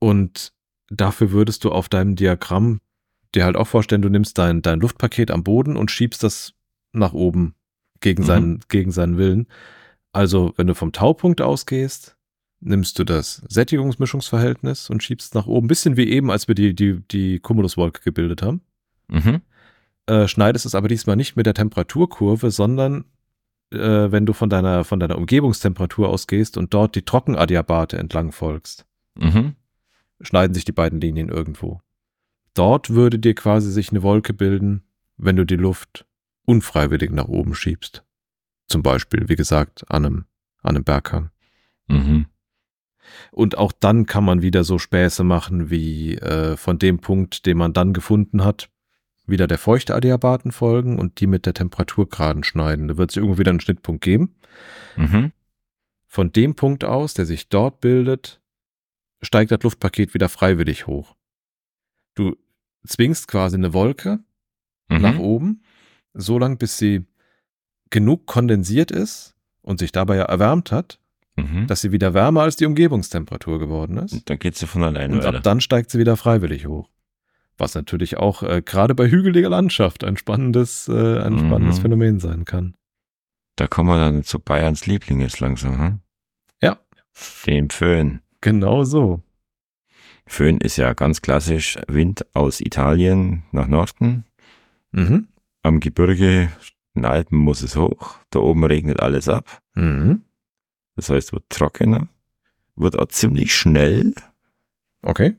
und 0.00 0.52
dafür 0.88 1.30
würdest 1.30 1.62
du 1.64 1.70
auf 1.70 1.88
deinem 1.88 2.16
Diagramm 2.16 2.80
dir 3.36 3.44
halt 3.44 3.56
auch 3.56 3.66
vorstellen, 3.66 4.02
du 4.02 4.08
nimmst 4.08 4.38
dein, 4.38 4.62
dein 4.62 4.80
Luftpaket 4.80 5.30
am 5.30 5.44
Boden 5.44 5.76
und 5.76 5.90
schiebst 5.90 6.22
das 6.22 6.54
nach 6.92 7.12
oben 7.12 7.54
gegen, 8.00 8.22
Mhm. 8.22 8.26
seinen, 8.26 8.60
gegen 8.68 8.90
seinen 8.90 9.18
Willen. 9.18 9.46
Also, 10.12 10.52
wenn 10.56 10.66
du 10.66 10.74
vom 10.74 10.92
Taupunkt 10.92 11.40
ausgehst, 11.40 12.16
nimmst 12.60 12.98
du 12.98 13.04
das 13.04 13.42
Sättigungsmischungsverhältnis 13.48 14.88
und 14.90 15.02
schiebst 15.02 15.34
nach 15.34 15.46
oben. 15.46 15.68
Bisschen 15.68 15.96
wie 15.96 16.08
eben, 16.08 16.30
als 16.30 16.48
wir 16.48 16.54
die, 16.54 16.74
die, 16.74 17.00
die 17.10 17.38
Cumuluswolke 17.38 18.00
gebildet 18.02 18.42
haben. 18.42 18.62
Mhm. 19.08 19.42
Äh, 20.06 20.28
schneidest 20.28 20.66
es 20.66 20.74
aber 20.74 20.88
diesmal 20.88 21.16
nicht 21.16 21.36
mit 21.36 21.46
der 21.46 21.54
Temperaturkurve, 21.54 22.50
sondern 22.50 23.04
äh, 23.72 23.78
wenn 23.78 24.24
du 24.26 24.32
von 24.32 24.48
deiner, 24.48 24.84
von 24.84 25.00
deiner 25.00 25.18
Umgebungstemperatur 25.18 26.08
ausgehst 26.08 26.56
und 26.56 26.72
dort 26.72 26.94
die 26.94 27.02
Trockenadiabate 27.02 27.98
entlang 27.98 28.32
folgst, 28.32 28.86
Mhm. 29.18 29.54
schneiden 30.20 30.54
sich 30.54 30.64
die 30.64 30.72
beiden 30.72 31.00
Linien 31.00 31.28
irgendwo. 31.28 31.80
Dort 32.56 32.88
würde 32.88 33.18
dir 33.18 33.34
quasi 33.34 33.70
sich 33.70 33.90
eine 33.90 34.02
Wolke 34.02 34.32
bilden, 34.32 34.82
wenn 35.18 35.36
du 35.36 35.44
die 35.44 35.56
Luft 35.56 36.06
unfreiwillig 36.46 37.10
nach 37.10 37.28
oben 37.28 37.54
schiebst. 37.54 38.02
Zum 38.66 38.82
Beispiel, 38.82 39.28
wie 39.28 39.36
gesagt, 39.36 39.84
an 39.90 40.06
einem, 40.06 40.24
an 40.62 40.76
einem 40.76 40.84
Berghang. 40.84 41.30
Mhm. 41.88 42.26
Und 43.30 43.58
auch 43.58 43.72
dann 43.72 44.06
kann 44.06 44.24
man 44.24 44.40
wieder 44.40 44.64
so 44.64 44.78
Späße 44.78 45.22
machen, 45.22 45.68
wie 45.68 46.16
äh, 46.16 46.56
von 46.56 46.78
dem 46.78 46.98
Punkt, 46.98 47.44
den 47.44 47.58
man 47.58 47.74
dann 47.74 47.92
gefunden 47.92 48.42
hat, 48.42 48.70
wieder 49.26 49.46
der 49.46 49.58
feuchte 49.58 49.94
Adiabaten 49.94 50.50
folgen 50.50 50.98
und 50.98 51.20
die 51.20 51.26
mit 51.26 51.44
der 51.44 51.54
Temperatur 51.54 52.08
geraden 52.08 52.42
schneiden. 52.42 52.88
Da 52.88 52.96
wird 52.96 53.10
es 53.10 53.16
irgendwo 53.16 53.38
wieder 53.38 53.50
einen 53.50 53.60
Schnittpunkt 53.60 54.02
geben. 54.02 54.34
Mhm. 54.96 55.32
Von 56.06 56.32
dem 56.32 56.54
Punkt 56.54 56.84
aus, 56.84 57.12
der 57.12 57.26
sich 57.26 57.50
dort 57.50 57.80
bildet, 57.80 58.40
steigt 59.20 59.50
das 59.50 59.62
Luftpaket 59.62 60.14
wieder 60.14 60.30
freiwillig 60.30 60.86
hoch. 60.86 61.15
Zwingst 62.86 63.28
quasi 63.28 63.56
eine 63.56 63.72
Wolke 63.72 64.20
Mhm. 64.88 65.00
nach 65.02 65.18
oben, 65.18 65.62
so 66.14 66.38
lang 66.38 66.58
bis 66.58 66.78
sie 66.78 67.04
genug 67.90 68.26
kondensiert 68.26 68.90
ist 68.90 69.34
und 69.62 69.78
sich 69.80 69.90
dabei 69.92 70.16
ja 70.16 70.24
erwärmt 70.24 70.70
hat, 70.72 71.00
Mhm. 71.36 71.66
dass 71.66 71.80
sie 71.82 71.92
wieder 71.92 72.14
wärmer 72.14 72.42
als 72.42 72.56
die 72.56 72.66
Umgebungstemperatur 72.66 73.58
geworden 73.58 73.98
ist. 73.98 74.12
Und 74.12 74.30
dann 74.30 74.38
geht 74.38 74.56
sie 74.56 74.66
von 74.66 74.82
alleine 74.84 75.14
Und 75.14 75.24
ab 75.26 75.42
dann 75.42 75.60
steigt 75.60 75.90
sie 75.90 75.98
wieder 75.98 76.16
freiwillig 76.16 76.66
hoch. 76.66 76.88
Was 77.58 77.74
natürlich 77.74 78.16
auch 78.16 78.42
äh, 78.42 78.62
gerade 78.64 78.94
bei 78.94 79.08
hügeliger 79.10 79.48
Landschaft 79.50 80.04
ein 80.04 80.16
spannendes, 80.16 80.88
äh, 80.88 81.18
ein 81.20 81.34
Mhm. 81.34 81.38
spannendes 81.46 81.78
Phänomen 81.80 82.20
sein 82.20 82.44
kann. 82.44 82.74
Da 83.56 83.66
kommen 83.66 83.88
wir 83.88 83.98
dann 83.98 84.22
zu 84.22 84.38
Bayerns 84.38 84.86
Liebling 84.86 85.20
jetzt 85.20 85.40
langsam. 85.40 85.78
Hm? 85.78 86.00
Ja. 86.62 86.78
Dem 87.46 87.70
Föhn. 87.70 88.20
Genau 88.42 88.84
so. 88.84 89.22
Föhn 90.26 90.58
ist 90.58 90.76
ja 90.76 90.92
ganz 90.92 91.22
klassisch 91.22 91.78
Wind 91.88 92.26
aus 92.34 92.60
Italien 92.60 93.44
nach 93.52 93.66
Norden. 93.68 94.24
Mhm. 94.92 95.28
Am 95.62 95.80
Gebirge, 95.80 96.50
in 96.94 97.02
den 97.02 97.04
Alpen 97.04 97.38
muss 97.38 97.62
es 97.62 97.76
hoch. 97.76 98.16
Da 98.30 98.40
oben 98.40 98.64
regnet 98.64 99.00
alles 99.00 99.28
ab. 99.28 99.60
Mhm. 99.74 100.22
Das 100.96 101.10
heißt, 101.10 101.32
wird 101.32 101.44
trockener. 101.50 102.08
Wird 102.74 102.98
auch 102.98 103.08
ziemlich 103.08 103.54
schnell, 103.54 104.14
Okay. 105.02 105.36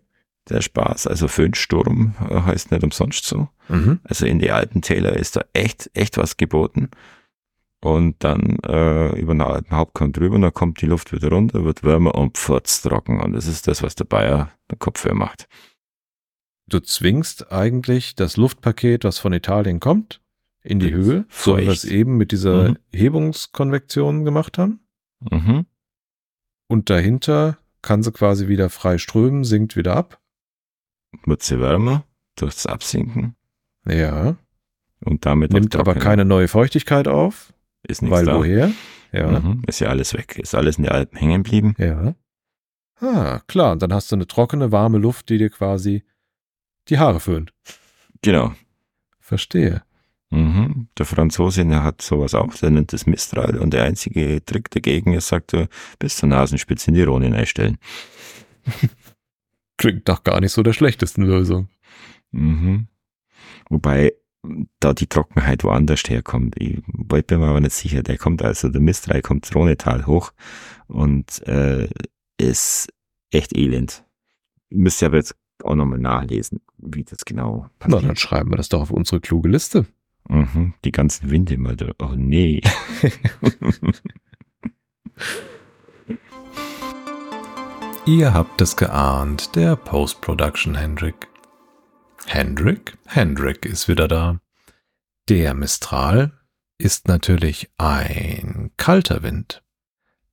der 0.50 0.62
Spaß. 0.62 1.08
Also 1.08 1.28
Föhnsturm 1.28 2.16
äh, 2.30 2.42
heißt 2.42 2.72
nicht 2.72 2.84
umsonst 2.84 3.26
so. 3.26 3.50
Mhm. 3.68 4.00
Also 4.04 4.26
in 4.26 4.40
die 4.40 4.52
Alpentäler 4.52 5.14
ist 5.18 5.36
da 5.36 5.44
echt, 5.54 5.90
echt 5.94 6.18
was 6.18 6.38
geboten. 6.38 6.90
Und 7.84 8.24
dann 8.24 8.58
äh, 8.66 9.20
über 9.20 9.34
den 9.34 9.42
Alpenhauptkamm 9.42 10.12
drüber, 10.12 10.40
dann 10.40 10.54
kommt 10.54 10.82
die 10.82 10.88
Luft 10.88 11.12
wieder 11.14 11.30
runter, 11.30 11.64
wird 11.64 11.84
wärmer 11.84 12.16
und 12.16 12.34
trocken. 12.36 13.20
Und 13.22 13.34
das 13.34 13.46
ist 13.46 13.68
das, 13.68 13.84
was 13.84 13.96
der 13.96 14.06
Bayer 14.06 14.52
der 14.72 14.78
Kopfhörer 14.80 15.14
macht. 15.14 15.48
Du 16.68 16.80
zwingst 16.80 17.52
eigentlich 17.52 18.16
das 18.16 18.36
Luftpaket, 18.36 19.04
was 19.04 19.20
von 19.20 19.32
Italien 19.32 19.80
kommt, 19.80 20.22
in 20.64 20.80
die 20.80 20.92
Das 20.92 21.00
Höhe, 21.00 21.26
so 21.30 21.58
wie 21.58 21.62
wir 21.62 21.72
es 21.72 21.86
eben 21.86 22.18
mit 22.18 22.32
dieser 22.32 22.70
Mhm. 22.72 22.78
Hebungskonvektion 22.94 24.26
gemacht 24.26 24.58
haben. 24.58 24.80
Mhm. 25.32 25.66
Und 26.68 26.90
dahinter 26.90 27.58
kann 27.82 28.04
sie 28.04 28.12
quasi 28.12 28.48
wieder 28.48 28.70
frei 28.70 28.98
strömen, 28.98 29.44
sinkt 29.46 29.76
wieder 29.78 29.96
ab. 29.96 30.20
Wird 31.26 31.42
sie 31.44 31.60
wärmer 31.62 32.04
durch 32.36 32.56
das 32.56 32.66
Absinken 32.66 33.36
Ja. 33.88 34.36
und 35.06 35.26
damit 35.26 35.54
Nimmt 35.54 35.76
aber 35.76 35.96
keine 35.96 36.26
neue 36.26 36.48
Feuchtigkeit 36.50 37.08
auf. 37.08 37.54
Ist 37.88 38.02
nichts 38.02 38.18
Weil 38.18 38.26
da. 38.26 38.36
woher? 38.38 38.72
Ja. 39.12 39.40
Mhm. 39.40 39.64
Ist 39.68 39.80
ja 39.80 39.90
alles 39.90 40.14
weg. 40.14 40.38
Ist 40.38 40.56
alles 40.56 40.78
in 40.78 40.84
den 40.84 40.92
Alpen 40.92 41.18
hängen 41.18 41.44
geblieben. 41.44 41.76
Ja. 41.78 42.16
Ah, 43.00 43.42
klar. 43.48 43.74
Und 43.74 43.82
dann 43.82 43.94
hast 43.94 44.12
du 44.12 44.16
eine 44.16 44.28
trockene, 44.28 44.72
warme 44.72 44.98
Luft, 44.98 45.30
die 45.30 45.38
dir 45.38 45.50
quasi 45.50 46.04
die 46.90 47.00
Haare 47.00 47.20
föhnt. 47.20 47.54
Genau. 48.22 48.54
Verstehe. 49.20 49.84
Mhm. 50.30 50.90
Der 50.98 51.06
Franzose 51.06 51.66
der 51.66 51.84
hat 51.84 52.02
sowas 52.02 52.34
auch, 52.36 52.54
der 52.56 52.70
nennt 52.70 52.92
es 52.94 53.06
Mistral 53.06 53.58
und 53.58 53.74
der 53.74 53.84
einzige 53.84 54.44
Trick 54.44 54.70
dagegen 54.72 55.14
ist, 55.14 55.30
sagt 55.30 55.54
er, 55.54 55.70
bis 56.00 56.18
zur 56.18 56.28
Nasenspitze 56.30 56.92
in 56.92 56.96
die 56.96 57.04
Ronin 57.04 57.34
einstellen. 57.34 57.78
Klingt 59.78 60.10
doch 60.10 60.24
gar 60.24 60.42
nicht 60.42 60.52
so 60.52 60.64
der 60.64 60.74
schlechtesten 60.74 61.24
Lösung. 61.24 61.70
Mhm. 62.32 62.88
Wobei 63.70 64.14
da 64.80 64.94
die 64.94 65.08
Trockenheit 65.08 65.64
woanders 65.64 66.04
herkommt. 66.08 66.56
Ich 66.60 66.82
bin 67.08 67.40
mir 67.40 67.48
aber 67.48 67.60
nicht 67.62 67.74
sicher. 67.74 68.04
Der 68.04 68.18
kommt 68.18 68.42
also, 68.42 68.70
der 68.70 68.82
Mistral 68.82 69.22
kommt 69.22 69.54
Ronetal 69.54 70.06
hoch 70.06 70.32
und 70.88 71.46
äh, 71.48 71.90
ist 72.38 72.90
echt 73.32 73.56
elend. 73.58 74.04
Müsst 74.70 75.02
ihr 75.02 75.08
aber 75.08 75.18
jetzt 75.18 75.36
auch 75.64 75.76
nochmal 75.76 76.00
nachlesen, 76.00 76.62
wie 76.78 77.04
das 77.04 77.26
genau 77.26 77.68
Na, 77.80 77.88
dann 77.88 77.92
passiert. 77.92 78.20
schreiben 78.20 78.52
wir 78.52 78.58
das 78.58 78.70
doch 78.70 78.82
auf 78.82 78.92
unsere 78.92 79.20
kluge 79.22 79.50
Liste. 79.50 79.86
Mhm. 80.30 80.74
Die 80.84 80.92
ganzen 80.92 81.30
Winde 81.32 81.58
mal 81.58 81.76
da. 81.76 81.92
Oh 82.00 82.14
nee. 82.16 82.62
Ihr 88.06 88.34
habt 88.34 88.62
es 88.62 88.78
geahnt, 88.78 89.56
der 89.56 89.76
Post-Production 89.76 90.76
Hendrik. 90.76 91.28
Hendrik? 92.26 92.98
Hendrik 93.06 93.66
ist 93.66 93.88
wieder 93.88 94.08
da. 94.08 94.40
Der 95.30 95.54
Mistral 95.54 96.32
ist 96.78 97.08
natürlich 97.08 97.70
ein 97.78 98.72
kalter 98.78 99.24
Wind. 99.24 99.64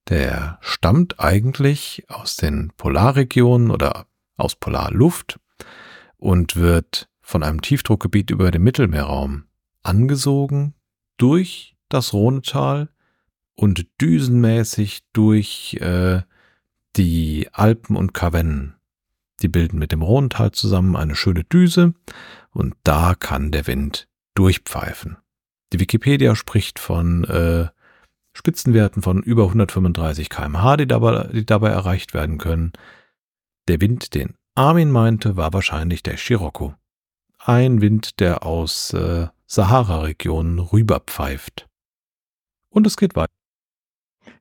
Der 0.09 0.59
stammt 0.61 1.21
eigentlich 1.21 2.05
aus 2.09 2.37
den 2.37 2.73
Polarregionen 2.77 3.71
oder 3.71 4.07
aus 4.37 4.55
Polarluft 4.55 5.41
und 6.17 6.57
wird 6.57 7.09
von 7.23 7.43
einem 7.43 7.63
Tiefdruckgebiet 7.63 8.31
über 8.31 8.51
dem 8.51 8.65
Mittelmeerraum 8.65 9.45
angesogen 9.83 10.75
durch 11.17 11.77
das 11.89 12.13
Rhonetal 12.13 12.91
und 13.55 13.87
düsenmäßig 14.01 15.05
durch 15.13 15.75
äh, 15.81 16.23
die 16.97 17.49
Alpen 17.53 17.97
und 17.97 18.13
Kavennen. 18.13 18.75
Die 19.41 19.49
bilden 19.49 19.79
mit 19.79 19.93
dem 19.93 20.03
Rhonetal 20.03 20.53
zusammen 20.53 20.97
eine 20.97 21.15
schöne 21.15 21.45
Düse 21.45 21.95
und 22.51 22.75
da 22.85 23.15
kann 23.15 23.51
der 23.51 23.67
Wind 23.67 24.09
durchpfeifen. 24.35 25.17
Die 25.75 25.81
Wikipedia 25.81 26.37
spricht 26.37 26.79
von 26.79 27.25
äh, 27.25 27.67
Spitzenwerten 28.33 29.03
von 29.03 29.25
über 29.25 29.43
135 29.43 30.31
km/h, 30.31 30.77
die 30.77 30.87
dabei, 30.87 31.27
die 31.33 31.45
dabei 31.45 31.71
erreicht 31.71 32.15
werden 32.15 32.39
können. 32.39 32.75
Der 33.67 33.81
Wind, 33.81 34.15
den 34.15 34.35
Armin 34.55 34.93
meinte, 34.93 35.37
war 35.37 35.53
wahrscheinlich 35.53 36.05
der 36.05 36.17
Scirocco. 36.17 36.77
Ein 37.41 37.81
Wind, 37.81 38.21
der 38.21 38.47
aus 38.47 38.93
äh, 38.93 39.27
Sahara-Regionen 39.47 40.61
rüberpfeift. 40.61 41.69
Und 42.69 42.87
es 42.87 42.97
geht 42.97 43.17
weiter. 43.17 43.33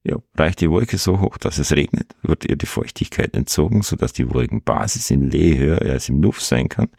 Ja, 0.03 0.17
reicht 0.35 0.61
die 0.61 0.69
Wolke 0.69 0.99
so 0.99 1.19
hoch, 1.19 1.39
dass 1.39 1.57
es 1.57 1.71
regnet, 1.71 2.13
wird 2.21 2.45
ihr 2.45 2.57
die 2.57 2.67
Feuchtigkeit 2.67 3.33
entzogen, 3.35 3.81
sodass 3.81 4.13
die 4.13 4.29
Wolkenbasis 4.29 5.09
im 5.09 5.29
Lee 5.29 5.57
höher 5.57 5.81
als 5.81 6.09
im 6.09 6.21
Luft 6.21 6.43
sein 6.43 6.69
kann. 6.69 6.89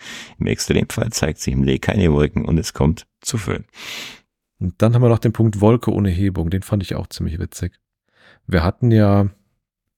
Im 0.41 0.49
Extremfall 0.49 1.11
zeigt 1.13 1.39
sich 1.39 1.55
im 1.55 1.63
Lee 1.63 1.79
keine 1.79 2.13
Wolken 2.13 2.47
und 2.47 2.59
es 2.59 2.73
kommt 2.73 3.07
zu 3.21 3.39
Föhn. 3.39 3.67
Und 4.65 4.81
dann 4.81 4.95
haben 4.95 5.03
wir 5.03 5.11
noch 5.11 5.19
den 5.19 5.35
Punkt 5.35 5.61
Wolke 5.61 5.93
ohne 5.93 6.09
Hebung. 6.09 6.49
Den 6.49 6.63
fand 6.63 6.83
ich 6.83 6.95
auch 6.95 7.07
ziemlich 7.09 7.39
witzig. 7.39 7.79
Wir 8.47 8.65
hatten 8.65 8.91
ja, 8.91 9.29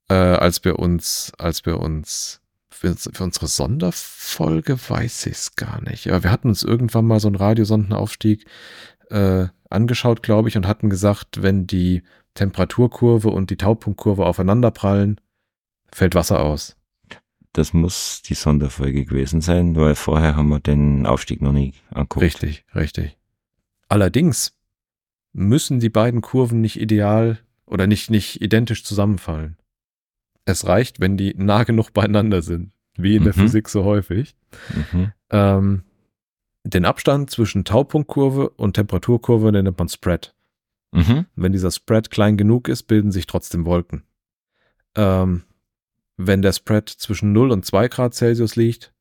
äh, 0.09 0.15
als 0.15 0.65
wir 0.65 0.81
uns, 0.81 1.31
als 1.39 1.65
wir 1.67 1.79
uns 1.79 2.41
für, 2.69 2.97
für 2.97 3.23
unsere 3.23 3.47
Sonderfolge 3.47 4.77
weiß 4.89 5.27
ich 5.27 5.35
es 5.35 5.55
gar 5.55 5.81
nicht. 5.83 6.09
Aber 6.09 6.25
wir 6.25 6.33
hatten 6.33 6.49
uns 6.49 6.65
irgendwann 6.65 7.05
mal 7.05 7.21
so 7.21 7.29
einen 7.29 7.37
Radiosondenaufstieg 7.37 8.45
äh, 9.11 9.47
angeschaut, 9.71 10.25
glaube 10.25 10.49
ich, 10.49 10.57
und 10.57 10.67
hatten 10.67 10.91
gesagt, 10.91 11.45
wenn 11.45 11.69
die 11.69 12.03
Temperaturkurve 12.35 13.29
und 13.29 13.51
die 13.51 13.59
Taupunktkurve 13.59 14.27
aufeinanderprallen, 14.27 15.21
fällt 15.93 16.17
Wasser 16.17 16.41
aus. 16.41 16.75
Das 17.53 17.73
muss 17.73 18.21
die 18.23 18.35
Sonderfolge 18.35 19.05
gewesen 19.05 19.43
sein, 19.43 19.77
weil 19.77 19.95
vorher 19.95 20.35
haben 20.35 20.49
wir 20.49 20.59
den 20.59 21.07
Aufstieg 21.07 21.41
noch 21.41 21.53
nie 21.53 21.73
angeguckt. 21.91 22.25
Richtig, 22.25 22.65
richtig. 22.75 23.17
Allerdings 23.89 24.56
müssen 25.37 25.81
die 25.81 25.91
beiden 25.91 26.23
Kurven 26.23 26.63
nicht 26.63 26.81
ideal 26.81 27.39
oder 27.67 27.87
nicht, 27.87 28.11
nicht 28.11 28.41
identisch 28.41 28.85
zusammenfallen. 28.85 29.59
Es 30.47 30.67
reicht, 30.67 30.99
wenn 30.99 31.19
die 31.19 31.35
nah 31.37 31.65
genug 31.65 31.93
beieinander 31.93 32.41
sind, 32.41 32.73
wie 32.97 33.17
in 33.17 33.25
der 33.25 33.37
Mhm. 33.37 33.41
Physik 33.41 33.69
so 33.69 33.85
häufig. 33.85 34.35
Mhm. 34.93 35.13
Ähm, 35.31 35.83
den 36.65 36.87
Abstand 36.87 37.31
zwischen 37.31 37.65
Taupunktkurve 37.65 38.49
und 38.51 38.75
Temperaturkurve 38.75 39.53
nennt 39.53 39.79
man 39.79 39.89
Spread. 39.89 40.35
Mhm. 40.93 41.27
Wenn 41.37 41.53
dieser 41.53 41.71
Spread 41.71 42.11
klein 42.11 42.39
genug 42.39 42.69
ist, 42.69 42.85
bilden 42.85 43.13
sich 43.13 43.27
trotzdem 43.27 43.67
Wolken. 43.67 44.05
Ähm, 44.95 45.43
wenn 46.17 46.41
der 46.41 46.53
Spread 46.53 46.89
zwischen 46.89 47.33
0 47.33 47.51
und 47.53 47.67
2 47.67 47.89
Grad 47.89 48.15
Celsius 48.15 48.57
liegt, 48.57 48.95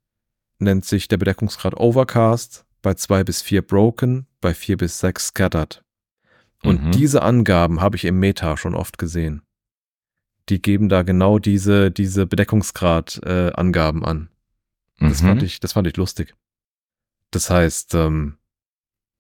nennt 0.60 0.84
sich 0.84 1.08
der 1.08 1.18
Bedeckungsgrad 1.18 1.78
Overcast, 1.78 2.66
bei 2.82 2.94
2 2.94 3.24
bis 3.24 3.42
4 3.42 3.62
Broken, 3.62 4.28
bei 4.42 4.54
4 4.54 4.76
bis 4.76 5.00
6 5.00 5.28
Scattered. 5.28 5.85
Und 6.64 6.84
Mhm. 6.86 6.92
diese 6.92 7.22
Angaben 7.22 7.82
habe 7.82 7.96
ich 7.96 8.06
im 8.06 8.20
Meta 8.20 8.58
schon 8.58 8.76
oft 8.76 8.98
gesehen. 8.98 9.42
Die 10.50 10.62
geben 10.62 10.90
da 10.90 11.02
genau 11.04 11.40
diese, 11.40 11.92
diese 11.92 12.26
Bedeckungsgrad-Angaben 12.26 14.06
an. 14.06 14.30
Das 15.00 15.22
Mhm. 15.22 15.28
fand 15.28 15.44
ich, 15.44 15.60
das 15.60 15.74
fand 15.74 15.88
ich 15.88 15.98
lustig. 15.98 16.34
Das 17.32 17.50
heißt, 17.50 17.96
ähm, 17.96 18.38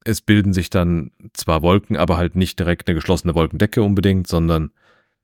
es 0.05 0.21
bilden 0.21 0.53
sich 0.53 0.69
dann 0.69 1.11
zwar 1.33 1.61
Wolken, 1.63 1.97
aber 1.97 2.17
halt 2.17 2.35
nicht 2.35 2.59
direkt 2.59 2.87
eine 2.87 2.95
geschlossene 2.95 3.33
Wolkendecke 3.35 3.81
unbedingt, 3.81 4.27
sondern, 4.27 4.71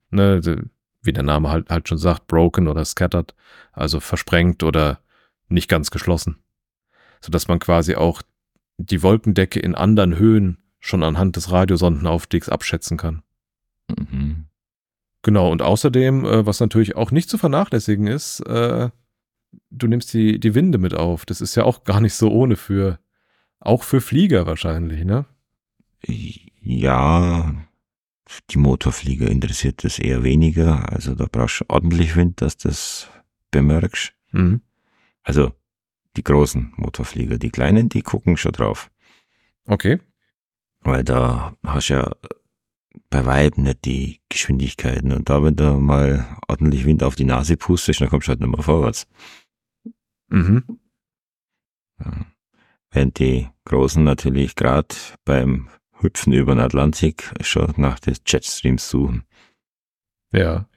ne, 0.10 0.41
wie 1.03 1.13
der 1.13 1.24
Name 1.24 1.50
halt, 1.50 1.70
halt 1.70 1.88
schon 1.88 1.98
sagt, 2.00 2.27
broken 2.27 2.68
oder 2.68 2.84
scattered, 2.84 3.34
also 3.72 4.00
versprengt 4.00 4.63
oder 4.63 5.00
nicht 5.50 5.68
ganz 5.70 5.91
geschlossen. 5.91 6.38
Sodass 7.22 7.48
man 7.48 7.60
quasi 7.60 7.96
auch 7.96 8.22
die 8.77 9.03
Wolkendecke 9.03 9.60
in 9.60 9.75
anderen 9.75 10.18
Höhen 10.18 10.58
schon 10.81 11.03
anhand 11.03 11.38
des 11.38 11.51
Radiosondenaufstiegs 11.51 12.50
abschätzen 12.50 12.97
kann. 12.97 13.21
Mhm. 13.88 14.47
Genau, 15.21 15.51
und 15.51 15.61
außerdem, 15.61 16.25
äh, 16.25 16.45
was 16.45 16.59
natürlich 16.59 16.95
auch 16.95 17.11
nicht 17.11 17.29
zu 17.29 17.38
vernachlässigen 17.38 18.07
ist, 18.07 18.41
äh, 18.41 18.89
du 19.69 19.88
nimmst 19.88 20.13
die, 20.13 20.39
die 20.39 20.55
Winde 20.55 20.79
mit 20.79 20.95
auf. 20.95 21.25
Das 21.25 21.39
ist 21.39 21.55
ja 21.55 21.63
auch 21.63 21.83
gar 21.83 22.01
nicht 22.01 22.15
so 22.15 22.29
ohne 22.31 22.55
für, 22.55 23.00
auch 23.59 23.83
für 23.83 24.01
Flieger 24.01 24.47
wahrscheinlich, 24.47 25.05
ne? 25.05 25.25
Ja, 26.03 27.53
die 28.50 28.57
Motorflieger 28.57 29.29
interessiert 29.29 29.83
das 29.83 30.00
eher 30.00 30.23
weniger. 30.23 30.91
Also 30.91 31.13
da 31.13 31.27
brauchst 31.31 31.61
du 31.61 31.65
ordentlich 31.67 32.15
Wind, 32.15 32.41
dass 32.41 32.57
du 32.57 32.69
das 32.69 33.07
bemerkst. 33.51 34.13
Mhm. 34.31 34.61
Also 35.21 35.51
die 36.17 36.23
großen 36.23 36.73
Motorflieger, 36.77 37.38
die 37.38 37.51
kleinen, 37.51 37.89
die 37.89 38.01
gucken 38.01 38.38
schon 38.38 38.53
drauf. 38.53 38.89
Okay. 39.67 40.00
Weil 40.81 41.03
da 41.03 41.55
hast 41.63 41.89
du 41.89 41.93
ja 41.93 42.11
bei 43.09 43.25
Weib 43.25 43.57
nicht 43.57 43.85
die 43.85 44.21
Geschwindigkeiten. 44.29 45.11
Und 45.11 45.29
da, 45.29 45.43
wenn 45.43 45.55
du 45.55 45.79
mal 45.79 46.38
ordentlich 46.47 46.85
Wind 46.85 47.03
auf 47.03 47.15
die 47.15 47.25
Nase 47.25 47.57
pustest, 47.57 48.01
dann 48.01 48.09
kommst 48.09 48.27
du 48.27 48.29
halt 48.29 48.39
nicht 48.39 48.50
mehr 48.55 48.63
vorwärts. 48.63 49.07
Mhm. 50.29 50.63
Ja. 52.00 52.25
Während 52.91 53.19
die 53.19 53.47
Großen 53.65 54.03
natürlich 54.03 54.55
gerade 54.55 54.95
beim 55.23 55.69
Hüpfen 56.00 56.33
über 56.33 56.55
den 56.55 56.61
Atlantik 56.61 57.31
schon 57.41 57.73
nach 57.77 58.00
des 58.00 58.21
Jetstreams 58.25 58.89
suchen. 58.89 59.23
Ja, 60.33 60.67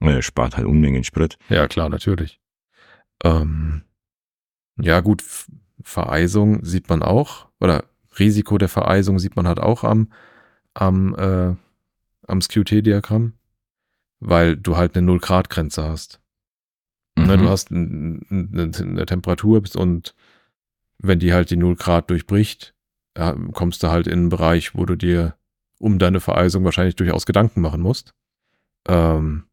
Er 0.00 0.22
spart 0.22 0.56
halt 0.56 0.66
Unmengen 0.66 1.04
Sprit. 1.04 1.38
ja, 1.48 1.66
klar, 1.68 1.88
natürlich. 1.88 2.40
Ähm, 3.24 3.82
ja, 4.80 5.00
gut, 5.00 5.24
Vereisung 5.82 6.64
sieht 6.64 6.88
man 6.88 7.02
auch, 7.02 7.48
oder 7.60 7.87
Risiko 8.18 8.58
der 8.58 8.68
Vereisung 8.68 9.18
sieht 9.18 9.36
man 9.36 9.46
halt 9.48 9.60
auch 9.60 9.84
am, 9.84 10.12
am, 10.74 11.14
äh, 11.14 11.54
am 12.26 12.40
SQT-Diagramm, 12.40 13.34
weil 14.20 14.56
du 14.56 14.76
halt 14.76 14.96
eine 14.96 15.06
Null-Grad-Grenze 15.06 15.84
hast. 15.84 16.20
Ne, 17.18 17.36
Mhm. 17.36 17.40
du 17.42 17.48
hast 17.48 17.70
n- 17.70 18.26
eine 18.30 19.06
Temperatur 19.06 19.62
und 19.74 20.14
wenn 20.98 21.18
die 21.18 21.32
halt 21.32 21.50
die 21.50 21.56
0 21.56 21.76
Grad 21.76 22.10
durchbricht, 22.10 22.74
ja, 23.16 23.32
kommst 23.52 23.82
du 23.82 23.88
halt 23.88 24.06
in 24.06 24.12
einen 24.20 24.28
Bereich, 24.28 24.74
wo 24.74 24.84
du 24.84 24.96
dir 24.96 25.36
um 25.80 25.98
deine 25.98 26.20
Vereisung 26.20 26.64
wahrscheinlich 26.64 26.96
durchaus 26.96 27.26
Gedanken 27.26 27.60
machen 27.60 27.80
musst. 27.80 28.14
Ähm, 28.88 29.44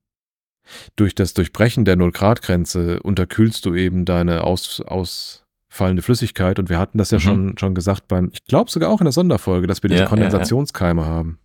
durch 0.96 1.14
das 1.14 1.34
Durchbrechen 1.36 1.86
der 1.86 1.96
0 1.96 2.12
Grad 2.12 2.42
Grenze 2.42 3.02
unterkühlst 3.04 3.66
du 3.66 3.76
eben 3.76 4.06
deine 4.06 4.44
aus, 4.44 4.82
ausfallende 5.76 6.02
Flüssigkeit 6.02 6.58
und 6.58 6.70
wir 6.70 6.80
hatten 6.80 6.98
das 6.98 7.12
ja 7.12 7.18
Mhm. 7.18 7.22
schon, 7.22 7.58
schon 7.58 7.76
gesagt 7.76 8.08
beim, 8.08 8.30
ich 8.34 8.46
glaube 8.46 8.72
sogar 8.72 8.90
auch 8.90 9.02
in 9.02 9.06
der 9.06 9.12
Sonderfolge, 9.12 9.68
dass 9.68 9.84
wir 9.84 9.90
diese 9.90 10.04
Ja, 10.04 10.06
ja, 10.06 10.06
ja. 10.06 10.10
Kondensationskeime 10.10 11.06
haben. 11.06 11.40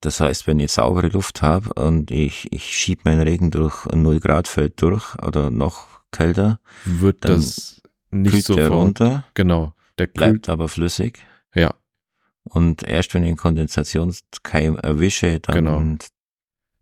Das 0.00 0.20
heißt, 0.20 0.46
wenn 0.46 0.58
ich 0.58 0.72
saubere 0.72 1.08
Luft 1.08 1.42
habe 1.42 1.72
und 1.74 2.10
ich, 2.10 2.50
ich 2.52 2.64
schieb 2.64 3.04
meinen 3.04 3.20
Regen 3.22 3.50
durch 3.50 3.86
ein 3.86 4.02
0 4.02 4.20
Grad 4.20 4.48
Feld 4.48 4.80
durch 4.82 5.14
oder 5.22 5.50
noch 5.50 5.86
kälter, 6.12 6.60
Wird 6.84 7.24
das 7.24 7.82
nicht 8.10 8.46
sofort. 8.46 8.70
runter, 8.70 9.24
Genau. 9.34 9.74
Der 9.98 10.06
bleibt 10.06 10.48
aber 10.50 10.68
flüssig. 10.68 11.18
Ja. 11.54 11.74
Und 12.44 12.82
erst 12.82 13.14
wenn 13.14 13.22
ich 13.22 13.28
einen 13.28 13.36
Kondensationskeim 13.38 14.76
erwische, 14.76 15.40
dann 15.40 15.54
Genau. 15.54 15.82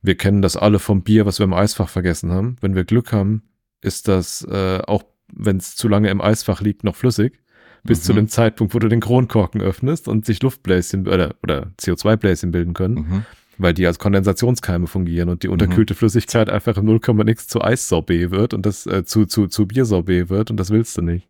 Wir 0.02 0.16
kennen 0.16 0.42
das 0.42 0.56
alle 0.56 0.78
vom 0.80 1.02
Bier, 1.02 1.24
was 1.26 1.38
wir 1.38 1.44
im 1.44 1.54
Eisfach 1.54 1.88
vergessen 1.88 2.30
haben. 2.32 2.56
Wenn 2.60 2.74
wir 2.74 2.84
Glück 2.84 3.12
haben, 3.12 3.42
ist 3.80 4.06
das 4.08 4.42
äh, 4.50 4.80
auch, 4.86 5.02
wenn 5.36 5.56
es 5.58 5.76
zu 5.76 5.88
lange 5.88 6.10
im 6.10 6.20
Eisfach 6.20 6.60
liegt, 6.60 6.84
noch 6.84 6.96
flüssig. 6.96 7.40
Bis 7.86 7.98
Mhm. 7.98 8.02
zu 8.04 8.12
dem 8.14 8.28
Zeitpunkt, 8.28 8.74
wo 8.74 8.78
du 8.78 8.88
den 8.88 9.00
Kronkorken 9.00 9.60
öffnest 9.60 10.08
und 10.08 10.24
sich 10.24 10.42
Luftbläschen 10.42 11.06
oder, 11.06 11.34
oder 11.42 11.70
CO2-Bläschen 11.78 12.50
bilden 12.50 12.72
können, 12.72 12.94
Mhm. 12.94 13.24
weil 13.58 13.74
die 13.74 13.86
als 13.86 13.98
Kondensationskeime 13.98 14.86
fungieren 14.86 15.28
und 15.28 15.42
die 15.42 15.48
unterkühlte 15.48 15.94
Flüssigkeit 15.94 16.48
einfach 16.48 16.78
im 16.78 16.86
0,x 16.86 17.46
zu 17.46 17.60
Eissorbet 17.62 18.30
wird 18.30 18.54
und 18.54 18.64
das 18.64 18.86
äh, 18.86 19.04
zu, 19.04 19.26
zu, 19.26 19.48
zu 19.48 19.66
Biersorbet 19.66 20.30
wird 20.30 20.50
und 20.50 20.56
das 20.58 20.70
willst 20.70 20.96
du 20.96 21.02
nicht. 21.02 21.28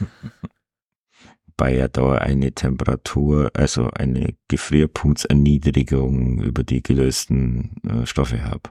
Bei 1.56 1.72
ja 1.76 1.86
da 1.86 2.14
eine 2.14 2.50
Temperatur, 2.52 3.50
also 3.54 3.88
eine 3.90 4.34
Gefrierpunktserniedrigung 4.48 6.42
über 6.42 6.64
die 6.64 6.82
gelösten 6.82 7.76
äh, 7.86 8.06
Stoffe 8.06 8.42
habe. 8.44 8.62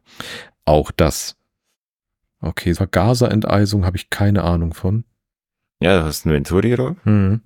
Auch 0.66 0.92
das. 0.92 1.38
Okay, 2.42 2.74
Vergaserenteisung 2.74 3.86
habe 3.86 3.98
ich 3.98 4.10
keine 4.10 4.44
Ahnung 4.44 4.74
von. 4.74 5.06
Ja, 5.80 6.00
du 6.00 6.06
hast 6.06 6.26
ein 6.26 6.32
Venturi-Rohr, 6.32 6.96
Mhm. 7.06 7.42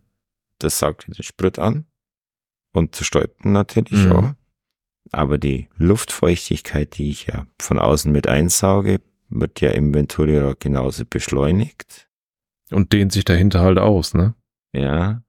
das 0.60 0.80
saugt 0.80 1.08
den 1.08 1.22
Sprit 1.24 1.60
an 1.60 1.86
und 2.74 2.96
zerstäubt 2.96 3.46
natürlich 3.46 4.06
Mhm. 4.06 4.12
auch. 4.12 4.34
Aber 5.12 5.38
die 5.38 5.70
Luftfeuchtigkeit, 5.78 6.98
die 6.98 7.10
ich 7.10 7.28
ja 7.28 7.46
von 7.62 7.78
außen 7.80 8.12
mit 8.12 8.28
einsauge, 8.28 9.02
wird 9.30 9.62
ja 9.62 9.72
im 9.72 9.94
Venturi-Rohr 9.94 10.56
genauso 10.60 11.06
beschleunigt. 11.06 12.10
Und 12.72 12.92
dehnt 12.94 13.12
sich 13.12 13.26
dahinter 13.26 13.62
halt 13.62 13.78
aus, 13.78 14.14
ne? 14.14 14.34
Ja. 14.74 15.22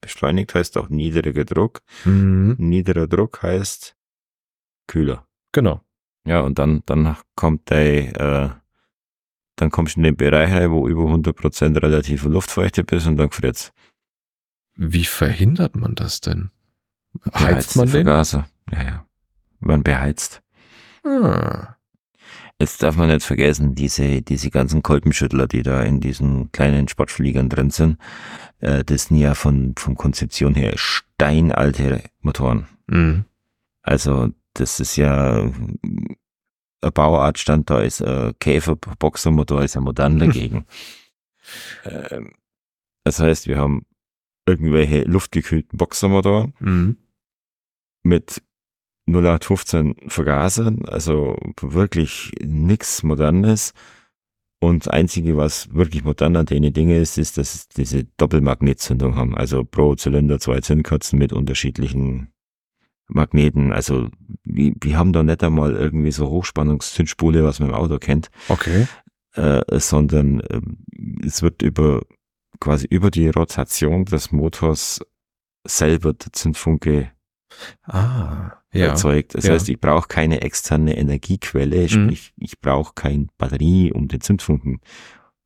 Beschleunigt 0.00 0.54
heißt 0.54 0.76
auch 0.78 0.88
niedriger 0.88 1.44
Druck. 1.44 1.82
Mhm. 2.04 2.56
Niederer 2.58 3.06
Druck 3.06 3.42
heißt 3.42 3.96
kühler. 4.86 5.26
Genau. 5.52 5.80
Ja, 6.26 6.40
und 6.40 6.58
dann, 6.58 6.82
dann 6.86 7.16
kommt 7.36 7.70
der, 7.70 8.20
äh, 8.20 8.50
dann 9.56 9.70
kommst 9.70 9.96
du 9.96 10.00
in 10.00 10.04
den 10.04 10.16
Bereich 10.16 10.52
rein, 10.52 10.70
wo 10.70 10.88
über 10.88 11.02
100% 11.02 11.80
relative 11.80 12.28
Luftfeuchte 12.28 12.84
bist 12.84 13.06
und 13.06 13.16
dann 13.16 13.30
friert's. 13.30 13.72
Wie 14.76 15.04
verhindert 15.04 15.76
man 15.76 15.94
das 15.94 16.20
denn? 16.20 16.50
Heizt 17.32 17.76
man 17.76 17.86
den? 17.86 18.04
Vergaser. 18.04 18.48
Ja, 18.72 18.82
ja. 18.82 19.06
Man 19.60 19.82
beheizt. 19.82 20.42
Ah. 21.04 21.76
Jetzt 22.60 22.82
darf 22.82 22.96
man 22.96 23.08
nicht 23.08 23.24
vergessen, 23.24 23.74
diese, 23.74 24.22
diese 24.22 24.50
ganzen 24.50 24.82
Kolbenschüttler, 24.82 25.48
die 25.48 25.62
da 25.62 25.82
in 25.82 26.00
diesen 26.00 26.52
kleinen 26.52 26.88
Sportfliegern 26.88 27.48
drin 27.48 27.70
sind, 27.70 27.98
äh, 28.60 28.84
das 28.84 29.06
sind 29.06 29.16
ja 29.16 29.34
von, 29.34 29.74
von 29.76 29.96
Konzeption 29.96 30.54
her 30.54 30.72
steinalte 30.76 32.02
Motoren. 32.20 32.66
Mhm. 32.86 33.24
Also, 33.82 34.30
das 34.54 34.80
ist 34.80 34.96
ja, 34.96 35.50
eine 36.84 36.92
Bauart 36.92 37.38
stand 37.38 37.70
da, 37.70 37.80
ist 37.80 38.02
ein 38.02 38.34
Käfer-Boxermotor, 38.38 39.62
ist 39.62 39.74
ja 39.74 39.80
modern 39.80 40.18
dagegen. 40.18 40.66
ähm, 41.84 42.32
das 43.04 43.18
heißt, 43.20 43.48
wir 43.48 43.58
haben 43.58 43.84
irgendwelche 44.46 45.02
luftgekühlten 45.02 45.76
Boxermotoren 45.78 46.54
Mhm. 46.60 46.96
mit 48.02 48.42
0815 49.06 49.96
Vergasern, 50.08 50.84
also 50.86 51.36
wirklich 51.60 52.32
nix 52.42 53.02
Modernes. 53.02 53.72
Und 54.60 54.86
das 54.86 54.92
Einzige, 54.92 55.36
was 55.36 55.74
wirklich 55.74 56.04
modern 56.04 56.36
an 56.36 56.46
denen 56.46 56.72
Dinge 56.72 56.98
ist, 56.98 57.18
ist, 57.18 57.36
dass 57.36 57.52
sie 57.52 57.68
diese 57.76 58.04
Doppelmagnetzündung 58.16 59.16
haben. 59.16 59.36
Also 59.36 59.62
pro 59.64 59.94
Zylinder 59.94 60.38
zwei 60.40 60.60
Zündkerzen 60.60 61.18
mit 61.18 61.34
unterschiedlichen 61.34 62.28
Magneten. 63.08 63.72
Also 63.72 64.08
wir, 64.44 64.72
wir 64.80 64.98
haben 64.98 65.12
da 65.12 65.22
nicht 65.22 65.42
einmal 65.42 65.74
irgendwie 65.74 66.12
so 66.12 66.28
Hochspannungszündspule, 66.28 67.44
was 67.44 67.60
man 67.60 67.70
im 67.70 67.74
Auto 67.74 67.98
kennt. 67.98 68.30
Okay. 68.48 68.86
Äh, 69.34 69.62
sondern 69.80 70.40
äh, 70.40 70.60
es 71.26 71.42
wird 71.42 71.62
über 71.62 72.02
quasi 72.60 72.86
über 72.88 73.10
die 73.10 73.28
Rotation 73.28 74.04
des 74.04 74.30
Motors 74.32 75.00
selber 75.66 76.12
der 76.12 76.32
Zündfunke 76.32 77.10
Ah, 77.84 78.52
ja. 78.72 78.86
erzeugt. 78.86 79.34
Das 79.34 79.44
ja. 79.46 79.52
heißt, 79.52 79.68
ich 79.68 79.80
brauche 79.80 80.08
keine 80.08 80.42
externe 80.42 80.96
Energiequelle, 80.96 81.82
Mhm. 81.82 81.88
sprich, 81.88 82.32
ich 82.36 82.60
brauche 82.60 82.94
keine 82.94 83.26
Batterie, 83.38 83.92
um 83.92 84.08
den 84.08 84.20
Zündfunken 84.20 84.80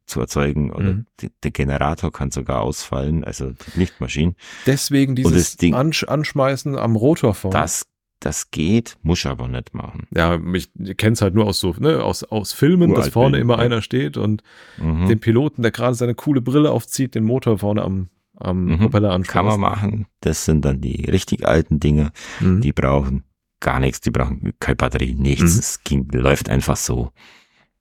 zu 0.08 0.20
erzeugen. 0.20 0.72
Oder 0.72 0.94
Mhm. 0.94 1.06
der 1.42 1.50
Generator 1.50 2.12
kann 2.12 2.30
sogar 2.30 2.62
ausfallen, 2.62 3.24
also 3.24 3.50
die 3.52 3.78
Lichtmaschinen. 3.78 4.34
Deswegen 4.66 5.14
dieses 5.14 5.56
Ding- 5.56 5.74
Ansch 5.74 6.04
Anschmeißen 6.04 6.76
am 6.76 6.96
Rotor 6.96 7.34
vorne. 7.34 7.56
Das, 7.58 7.86
das 8.20 8.50
geht, 8.50 8.98
muss 9.02 9.20
ich 9.20 9.26
aber 9.26 9.46
nicht 9.46 9.74
machen. 9.74 10.08
Ja, 10.14 10.40
ich 10.54 10.70
kenne 10.96 11.12
es 11.12 11.22
halt 11.22 11.34
nur 11.34 11.46
aus 11.46 11.60
so, 11.60 11.74
ne, 11.78 12.02
aus, 12.02 12.24
aus 12.24 12.52
Filmen, 12.52 12.94
dass 12.94 13.10
vorne 13.10 13.38
immer 13.38 13.54
ja. 13.58 13.60
einer 13.60 13.82
steht 13.82 14.16
und 14.16 14.42
Mhm. 14.78 15.06
den 15.06 15.20
Piloten, 15.20 15.62
der 15.62 15.70
gerade 15.70 15.94
seine 15.94 16.14
coole 16.14 16.40
Brille 16.40 16.70
aufzieht, 16.72 17.14
den 17.14 17.24
Motor 17.24 17.58
vorne 17.58 17.82
am, 17.82 18.08
am 18.36 18.64
Mhm. 18.64 18.78
Propeller 18.78 19.10
anschmeißt. 19.12 19.32
Kann 19.32 19.46
man 19.46 19.60
machen. 19.60 20.06
Das 20.20 20.44
sind 20.44 20.64
dann 20.64 20.80
die 20.80 21.04
richtig 21.10 21.46
alten 21.46 21.78
Dinge. 21.80 22.10
Mhm. 22.40 22.60
Die 22.60 22.72
brauchen 22.72 23.24
gar 23.60 23.78
nichts, 23.80 24.00
die 24.00 24.10
brauchen 24.10 24.52
keine 24.60 24.76
Batterie, 24.76 25.14
nichts. 25.14 25.54
Mhm. 25.54 25.58
Es 25.60 25.84
ging, 25.84 26.08
läuft 26.12 26.48
einfach 26.48 26.76
so. 26.76 27.10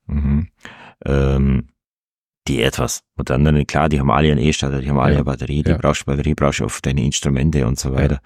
Mhm. 0.07 0.47
Ähm, 1.05 1.67
die 2.47 2.61
etwas 2.61 3.03
moderneren, 3.15 3.65
klar, 3.67 3.89
die 3.89 3.99
haben 3.99 4.11
alle 4.11 4.31
einen 4.31 4.39
E-Starter, 4.41 4.79
die 4.81 4.89
haben 4.89 4.99
alle 4.99 5.13
Ja. 5.13 5.17
eine 5.19 5.25
Batterie, 5.25 5.63
die 5.63 5.71
Ja. 5.71 5.77
brauchst 5.77 6.01
du 6.01 6.05
Batterie, 6.05 6.33
brauchst 6.33 6.59
du 6.59 6.65
auf 6.65 6.81
deine 6.81 7.03
Instrumente 7.03 7.65
und 7.67 7.77
so 7.79 7.93
weiter. 7.93 8.19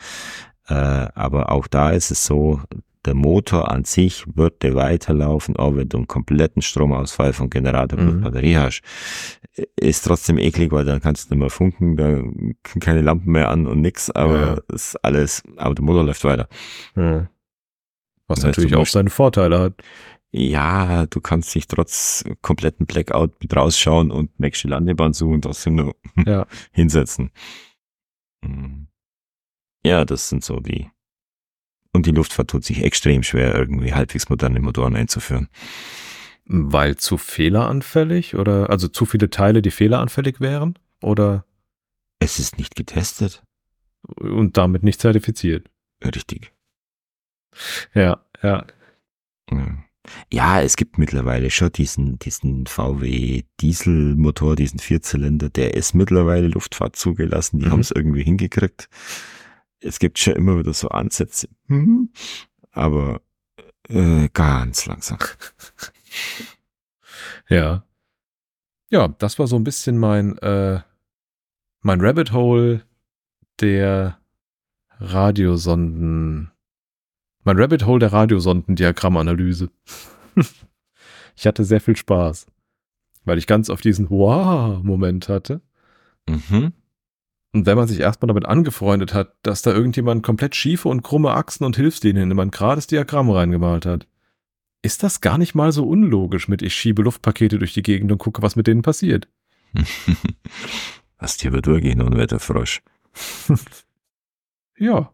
Äh, 0.67 0.73
aber 0.73 1.51
auch 1.51 1.67
da 1.67 1.89
ist 1.91 2.11
es 2.11 2.25
so, 2.25 2.61
der 3.05 3.15
Motor 3.15 3.71
an 3.71 3.83
sich 3.83 4.23
würde 4.35 4.75
weiterlaufen, 4.75 5.55
auch 5.57 5.75
wenn 5.75 5.89
du 5.89 5.97
einen 5.97 6.07
kompletten 6.07 6.61
Stromausfall 6.61 7.33
vom 7.33 7.49
Generator 7.49 7.99
Mhm. 7.99 8.05
mit 8.05 8.21
Batterie 8.21 8.57
hast. 8.57 8.81
Ist 9.75 10.05
trotzdem 10.05 10.37
eklig, 10.37 10.71
weil 10.71 10.85
dann 10.85 11.01
kannst 11.01 11.29
du 11.29 11.33
nicht 11.33 11.39
mehr 11.41 11.49
funken, 11.49 11.97
da 11.97 12.05
können 12.05 12.55
keine 12.79 13.01
Lampen 13.01 13.31
mehr 13.31 13.49
an 13.49 13.65
und 13.65 13.81
nix, 13.81 14.11
aber 14.11 14.39
Ja. 14.69 14.75
ist 14.75 15.03
alles, 15.03 15.41
aber 15.57 15.73
der 15.73 15.83
Motor 15.83 16.03
läuft 16.03 16.23
weiter. 16.23 16.47
Ja. 16.95 17.27
Was 18.27 18.43
natürlich 18.43 18.75
auch 18.75 18.85
seine 18.87 19.09
Vorteile 19.09 19.59
hat. 19.59 19.73
Ja, 20.33 21.05
du 21.07 21.19
kannst 21.19 21.53
dich 21.53 21.67
trotz 21.67 22.23
kompletten 22.41 22.85
Blackout 22.85 23.41
mit 23.41 23.55
rausschauen 23.55 24.11
und 24.11 24.39
nächste 24.39 24.69
Landebahn 24.69 25.13
suchen 25.13 25.35
und 25.35 25.41
trotzdem 25.41 25.75
nur 25.75 25.95
Ja. 26.25 26.47
hinsetzen. 26.71 27.31
Mhm. 28.41 28.87
Ja, 29.83 30.05
das 30.05 30.29
sind 30.29 30.43
so 30.43 30.59
die. 30.59 30.89
Und 31.93 32.05
die 32.05 32.11
Luftfahrt 32.11 32.49
tut 32.49 32.63
sich 32.63 32.81
extrem 32.83 33.23
schwer, 33.23 33.53
irgendwie 33.55 33.93
halbwegs 33.93 34.29
moderne 34.29 34.61
Motoren 34.61 34.95
einzuführen. 34.95 35.49
Weil 36.45 36.95
zu 36.95 37.17
fehleranfällig 37.17 38.35
oder 38.35 38.69
also 38.69 38.87
zu 38.87 39.05
viele 39.05 39.29
Teile, 39.29 39.61
die 39.61 39.71
fehleranfällig 39.71 40.39
wären 40.39 40.77
oder 41.01 41.45
Es 42.19 42.39
ist 42.39 42.57
nicht 42.57 42.75
getestet. 42.75 43.43
und 44.17 44.55
damit 44.57 44.83
nicht 44.83 45.01
zertifiziert. 45.01 45.69
Richtig. 46.03 46.53
Ja, 47.93 48.25
ja. 48.41 48.65
Ja. 49.51 49.83
Ja, 50.31 50.61
es 50.61 50.77
gibt 50.77 50.97
mittlerweile 50.97 51.51
schon 51.51 51.71
diesen, 51.71 52.17
diesen 52.19 52.65
VW 52.65 53.43
Dieselmotor, 53.59 54.55
diesen 54.55 54.79
Vierzylinder, 54.79 55.49
der 55.49 55.75
ist 55.75 55.93
mittlerweile 55.93 56.47
Luftfahrt 56.47 56.95
zugelassen, 56.95 57.59
die 57.59 57.67
Mhm. 57.67 57.71
haben 57.71 57.79
es 57.81 57.91
irgendwie 57.91 58.23
hingekriegt. 58.23 58.89
Es 59.79 59.99
gibt 59.99 60.17
schon 60.19 60.35
immer 60.35 60.57
wieder 60.57 60.73
so 60.73 60.89
Ansätze, 60.89 61.47
Mhm. 61.67 62.09
aber 62.71 63.21
äh, 63.89 64.29
ganz 64.33 64.85
langsam. 64.85 65.17
Ja. 67.49 67.83
Ja, 68.89 69.07
das 69.07 69.37
war 69.39 69.47
so 69.47 69.55
ein 69.55 69.63
bisschen 69.63 69.97
mein, 69.97 70.37
äh, 70.39 70.81
mein 71.81 72.01
Rabbit 72.01 72.31
Hole 72.31 72.83
der 73.59 74.17
Radiosonden. 74.99 76.51
Mein 77.43 77.57
Rabbit 77.57 77.85
Hole 77.85 77.99
der 77.99 78.13
Radiosondendiagrammanalyse. 78.13 79.69
ich 81.35 81.47
hatte 81.47 81.63
sehr 81.63 81.81
viel 81.81 81.95
Spaß, 81.95 82.47
weil 83.25 83.37
ich 83.37 83.47
ganz 83.47 83.69
auf 83.69 83.81
diesen 83.81 84.09
Wow-Moment 84.09 85.29
hatte. 85.29 85.61
Mhm. 86.27 86.73
Und 87.53 87.65
wenn 87.65 87.77
man 87.77 87.87
sich 87.87 87.99
erstmal 87.99 88.27
damit 88.27 88.45
angefreundet 88.45 89.13
hat, 89.13 89.35
dass 89.43 89.61
da 89.61 89.73
irgendjemand 89.73 90.23
komplett 90.23 90.55
schiefe 90.55 90.87
und 90.87 91.01
krumme 91.01 91.31
Achsen 91.31 91.65
und 91.65 91.75
Hilfslinien 91.75 92.31
in 92.31 92.37
mein 92.37 92.51
gerades 92.51 92.87
Diagramm 92.87 93.29
reingemalt 93.29 93.85
hat, 93.85 94.07
ist 94.83 95.03
das 95.03 95.21
gar 95.21 95.37
nicht 95.37 95.53
mal 95.53 95.71
so 95.71 95.87
unlogisch 95.87 96.47
mit 96.47 96.61
ich 96.61 96.73
schiebe 96.73 97.01
Luftpakete 97.03 97.59
durch 97.59 97.73
die 97.73 97.83
Gegend 97.83 98.11
und 98.11 98.17
gucke, 98.19 98.41
was 98.41 98.55
mit 98.55 98.67
denen 98.67 98.81
passiert. 98.81 99.27
Hast 101.17 101.41
hier 101.41 101.51
über 101.51 101.79
gehen 101.79 102.01
und 102.01 102.17
Wetterfrosch. 102.17 102.81
Ja, 104.77 105.13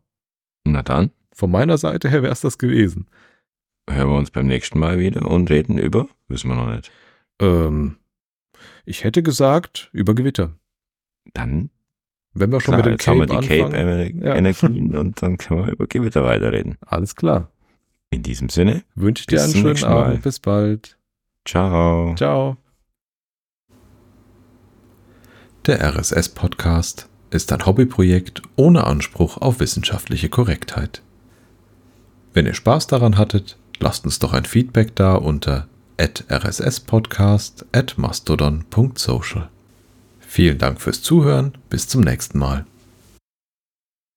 Na 0.64 0.82
dann, 0.82 1.12
von 1.38 1.52
meiner 1.52 1.78
Seite 1.78 2.10
her 2.10 2.24
wäre 2.24 2.34
es 2.34 2.42
das 2.42 2.58
gewesen. 2.58 3.06
hören 3.88 4.10
wir 4.10 4.18
uns 4.18 4.32
beim 4.32 4.48
nächsten 4.48 4.80
Mal 4.80 4.98
wieder 4.98 5.30
und 5.30 5.52
reden 5.52 5.78
über, 5.78 6.08
wissen 6.28 6.50
wir 6.50 6.56
noch 6.56 6.76
nicht. 6.76 6.92
Ähm, 7.40 7.98
ich 8.86 9.04
hätte 9.04 9.22
gesagt, 9.22 9.92
über 9.94 10.16
Gewitter. 10.16 10.58
Dann, 11.36 11.70
Wenn 12.34 12.52
wir 12.52 12.60
schon 12.60 12.74
klar, 12.74 12.78
mit 12.78 12.86
dem 12.88 12.92
jetzt 12.94 13.08
haben 13.08 13.20
wir 13.20 13.28
Cape 13.28 13.46
die 13.48 13.62
anfangen. 13.62 14.20
Ja. 14.24 14.34
Cape-Energien 14.34 14.96
und 14.98 15.22
dann 15.22 15.38
können 15.38 15.68
wir 15.68 15.74
über 15.74 15.86
Gewitter 15.86 16.24
weiterreden. 16.24 16.78
Alles 16.82 17.16
klar. 17.16 17.52
In 18.10 18.24
diesem 18.24 18.50
Sinne, 18.50 18.84
Wünsche 18.96 19.22
ich 19.22 19.28
dir 19.28 19.44
einen 19.44 19.52
schönen 19.54 19.66
nächsten 19.68 19.90
Mal. 19.90 20.06
Abend. 20.06 20.24
Bis 20.24 20.40
bald. 20.40 20.98
ciao. 21.46 22.16
Ciao. 22.16 22.58
Der 25.68 25.84
RSS-Podcast 25.84 27.10
ist 27.30 27.52
ein 27.54 27.64
Hobbyprojekt 27.64 28.42
ohne 28.56 28.86
Anspruch 28.86 29.38
auf 29.38 29.60
wissenschaftliche 29.60 30.30
Korrektheit. 30.30 31.04
Wenn 32.38 32.46
ihr 32.46 32.54
Spaß 32.54 32.86
daran 32.86 33.18
hattet, 33.18 33.58
lasst 33.80 34.06
uns 34.06 34.20
doch 34.20 34.32
ein 34.32 34.46
Feedback 34.46 34.96
da 34.96 35.16
unter 35.16 35.68
rsspodcast 35.98 37.66
at 37.72 37.98
mastodon.social. 37.98 39.50
Vielen 40.20 40.60
Dank 40.60 40.80
fürs 40.80 41.02
Zuhören, 41.02 41.54
bis 41.72 41.88
zum 41.88 42.02
nächsten 42.02 42.38
Mal. 42.38 42.68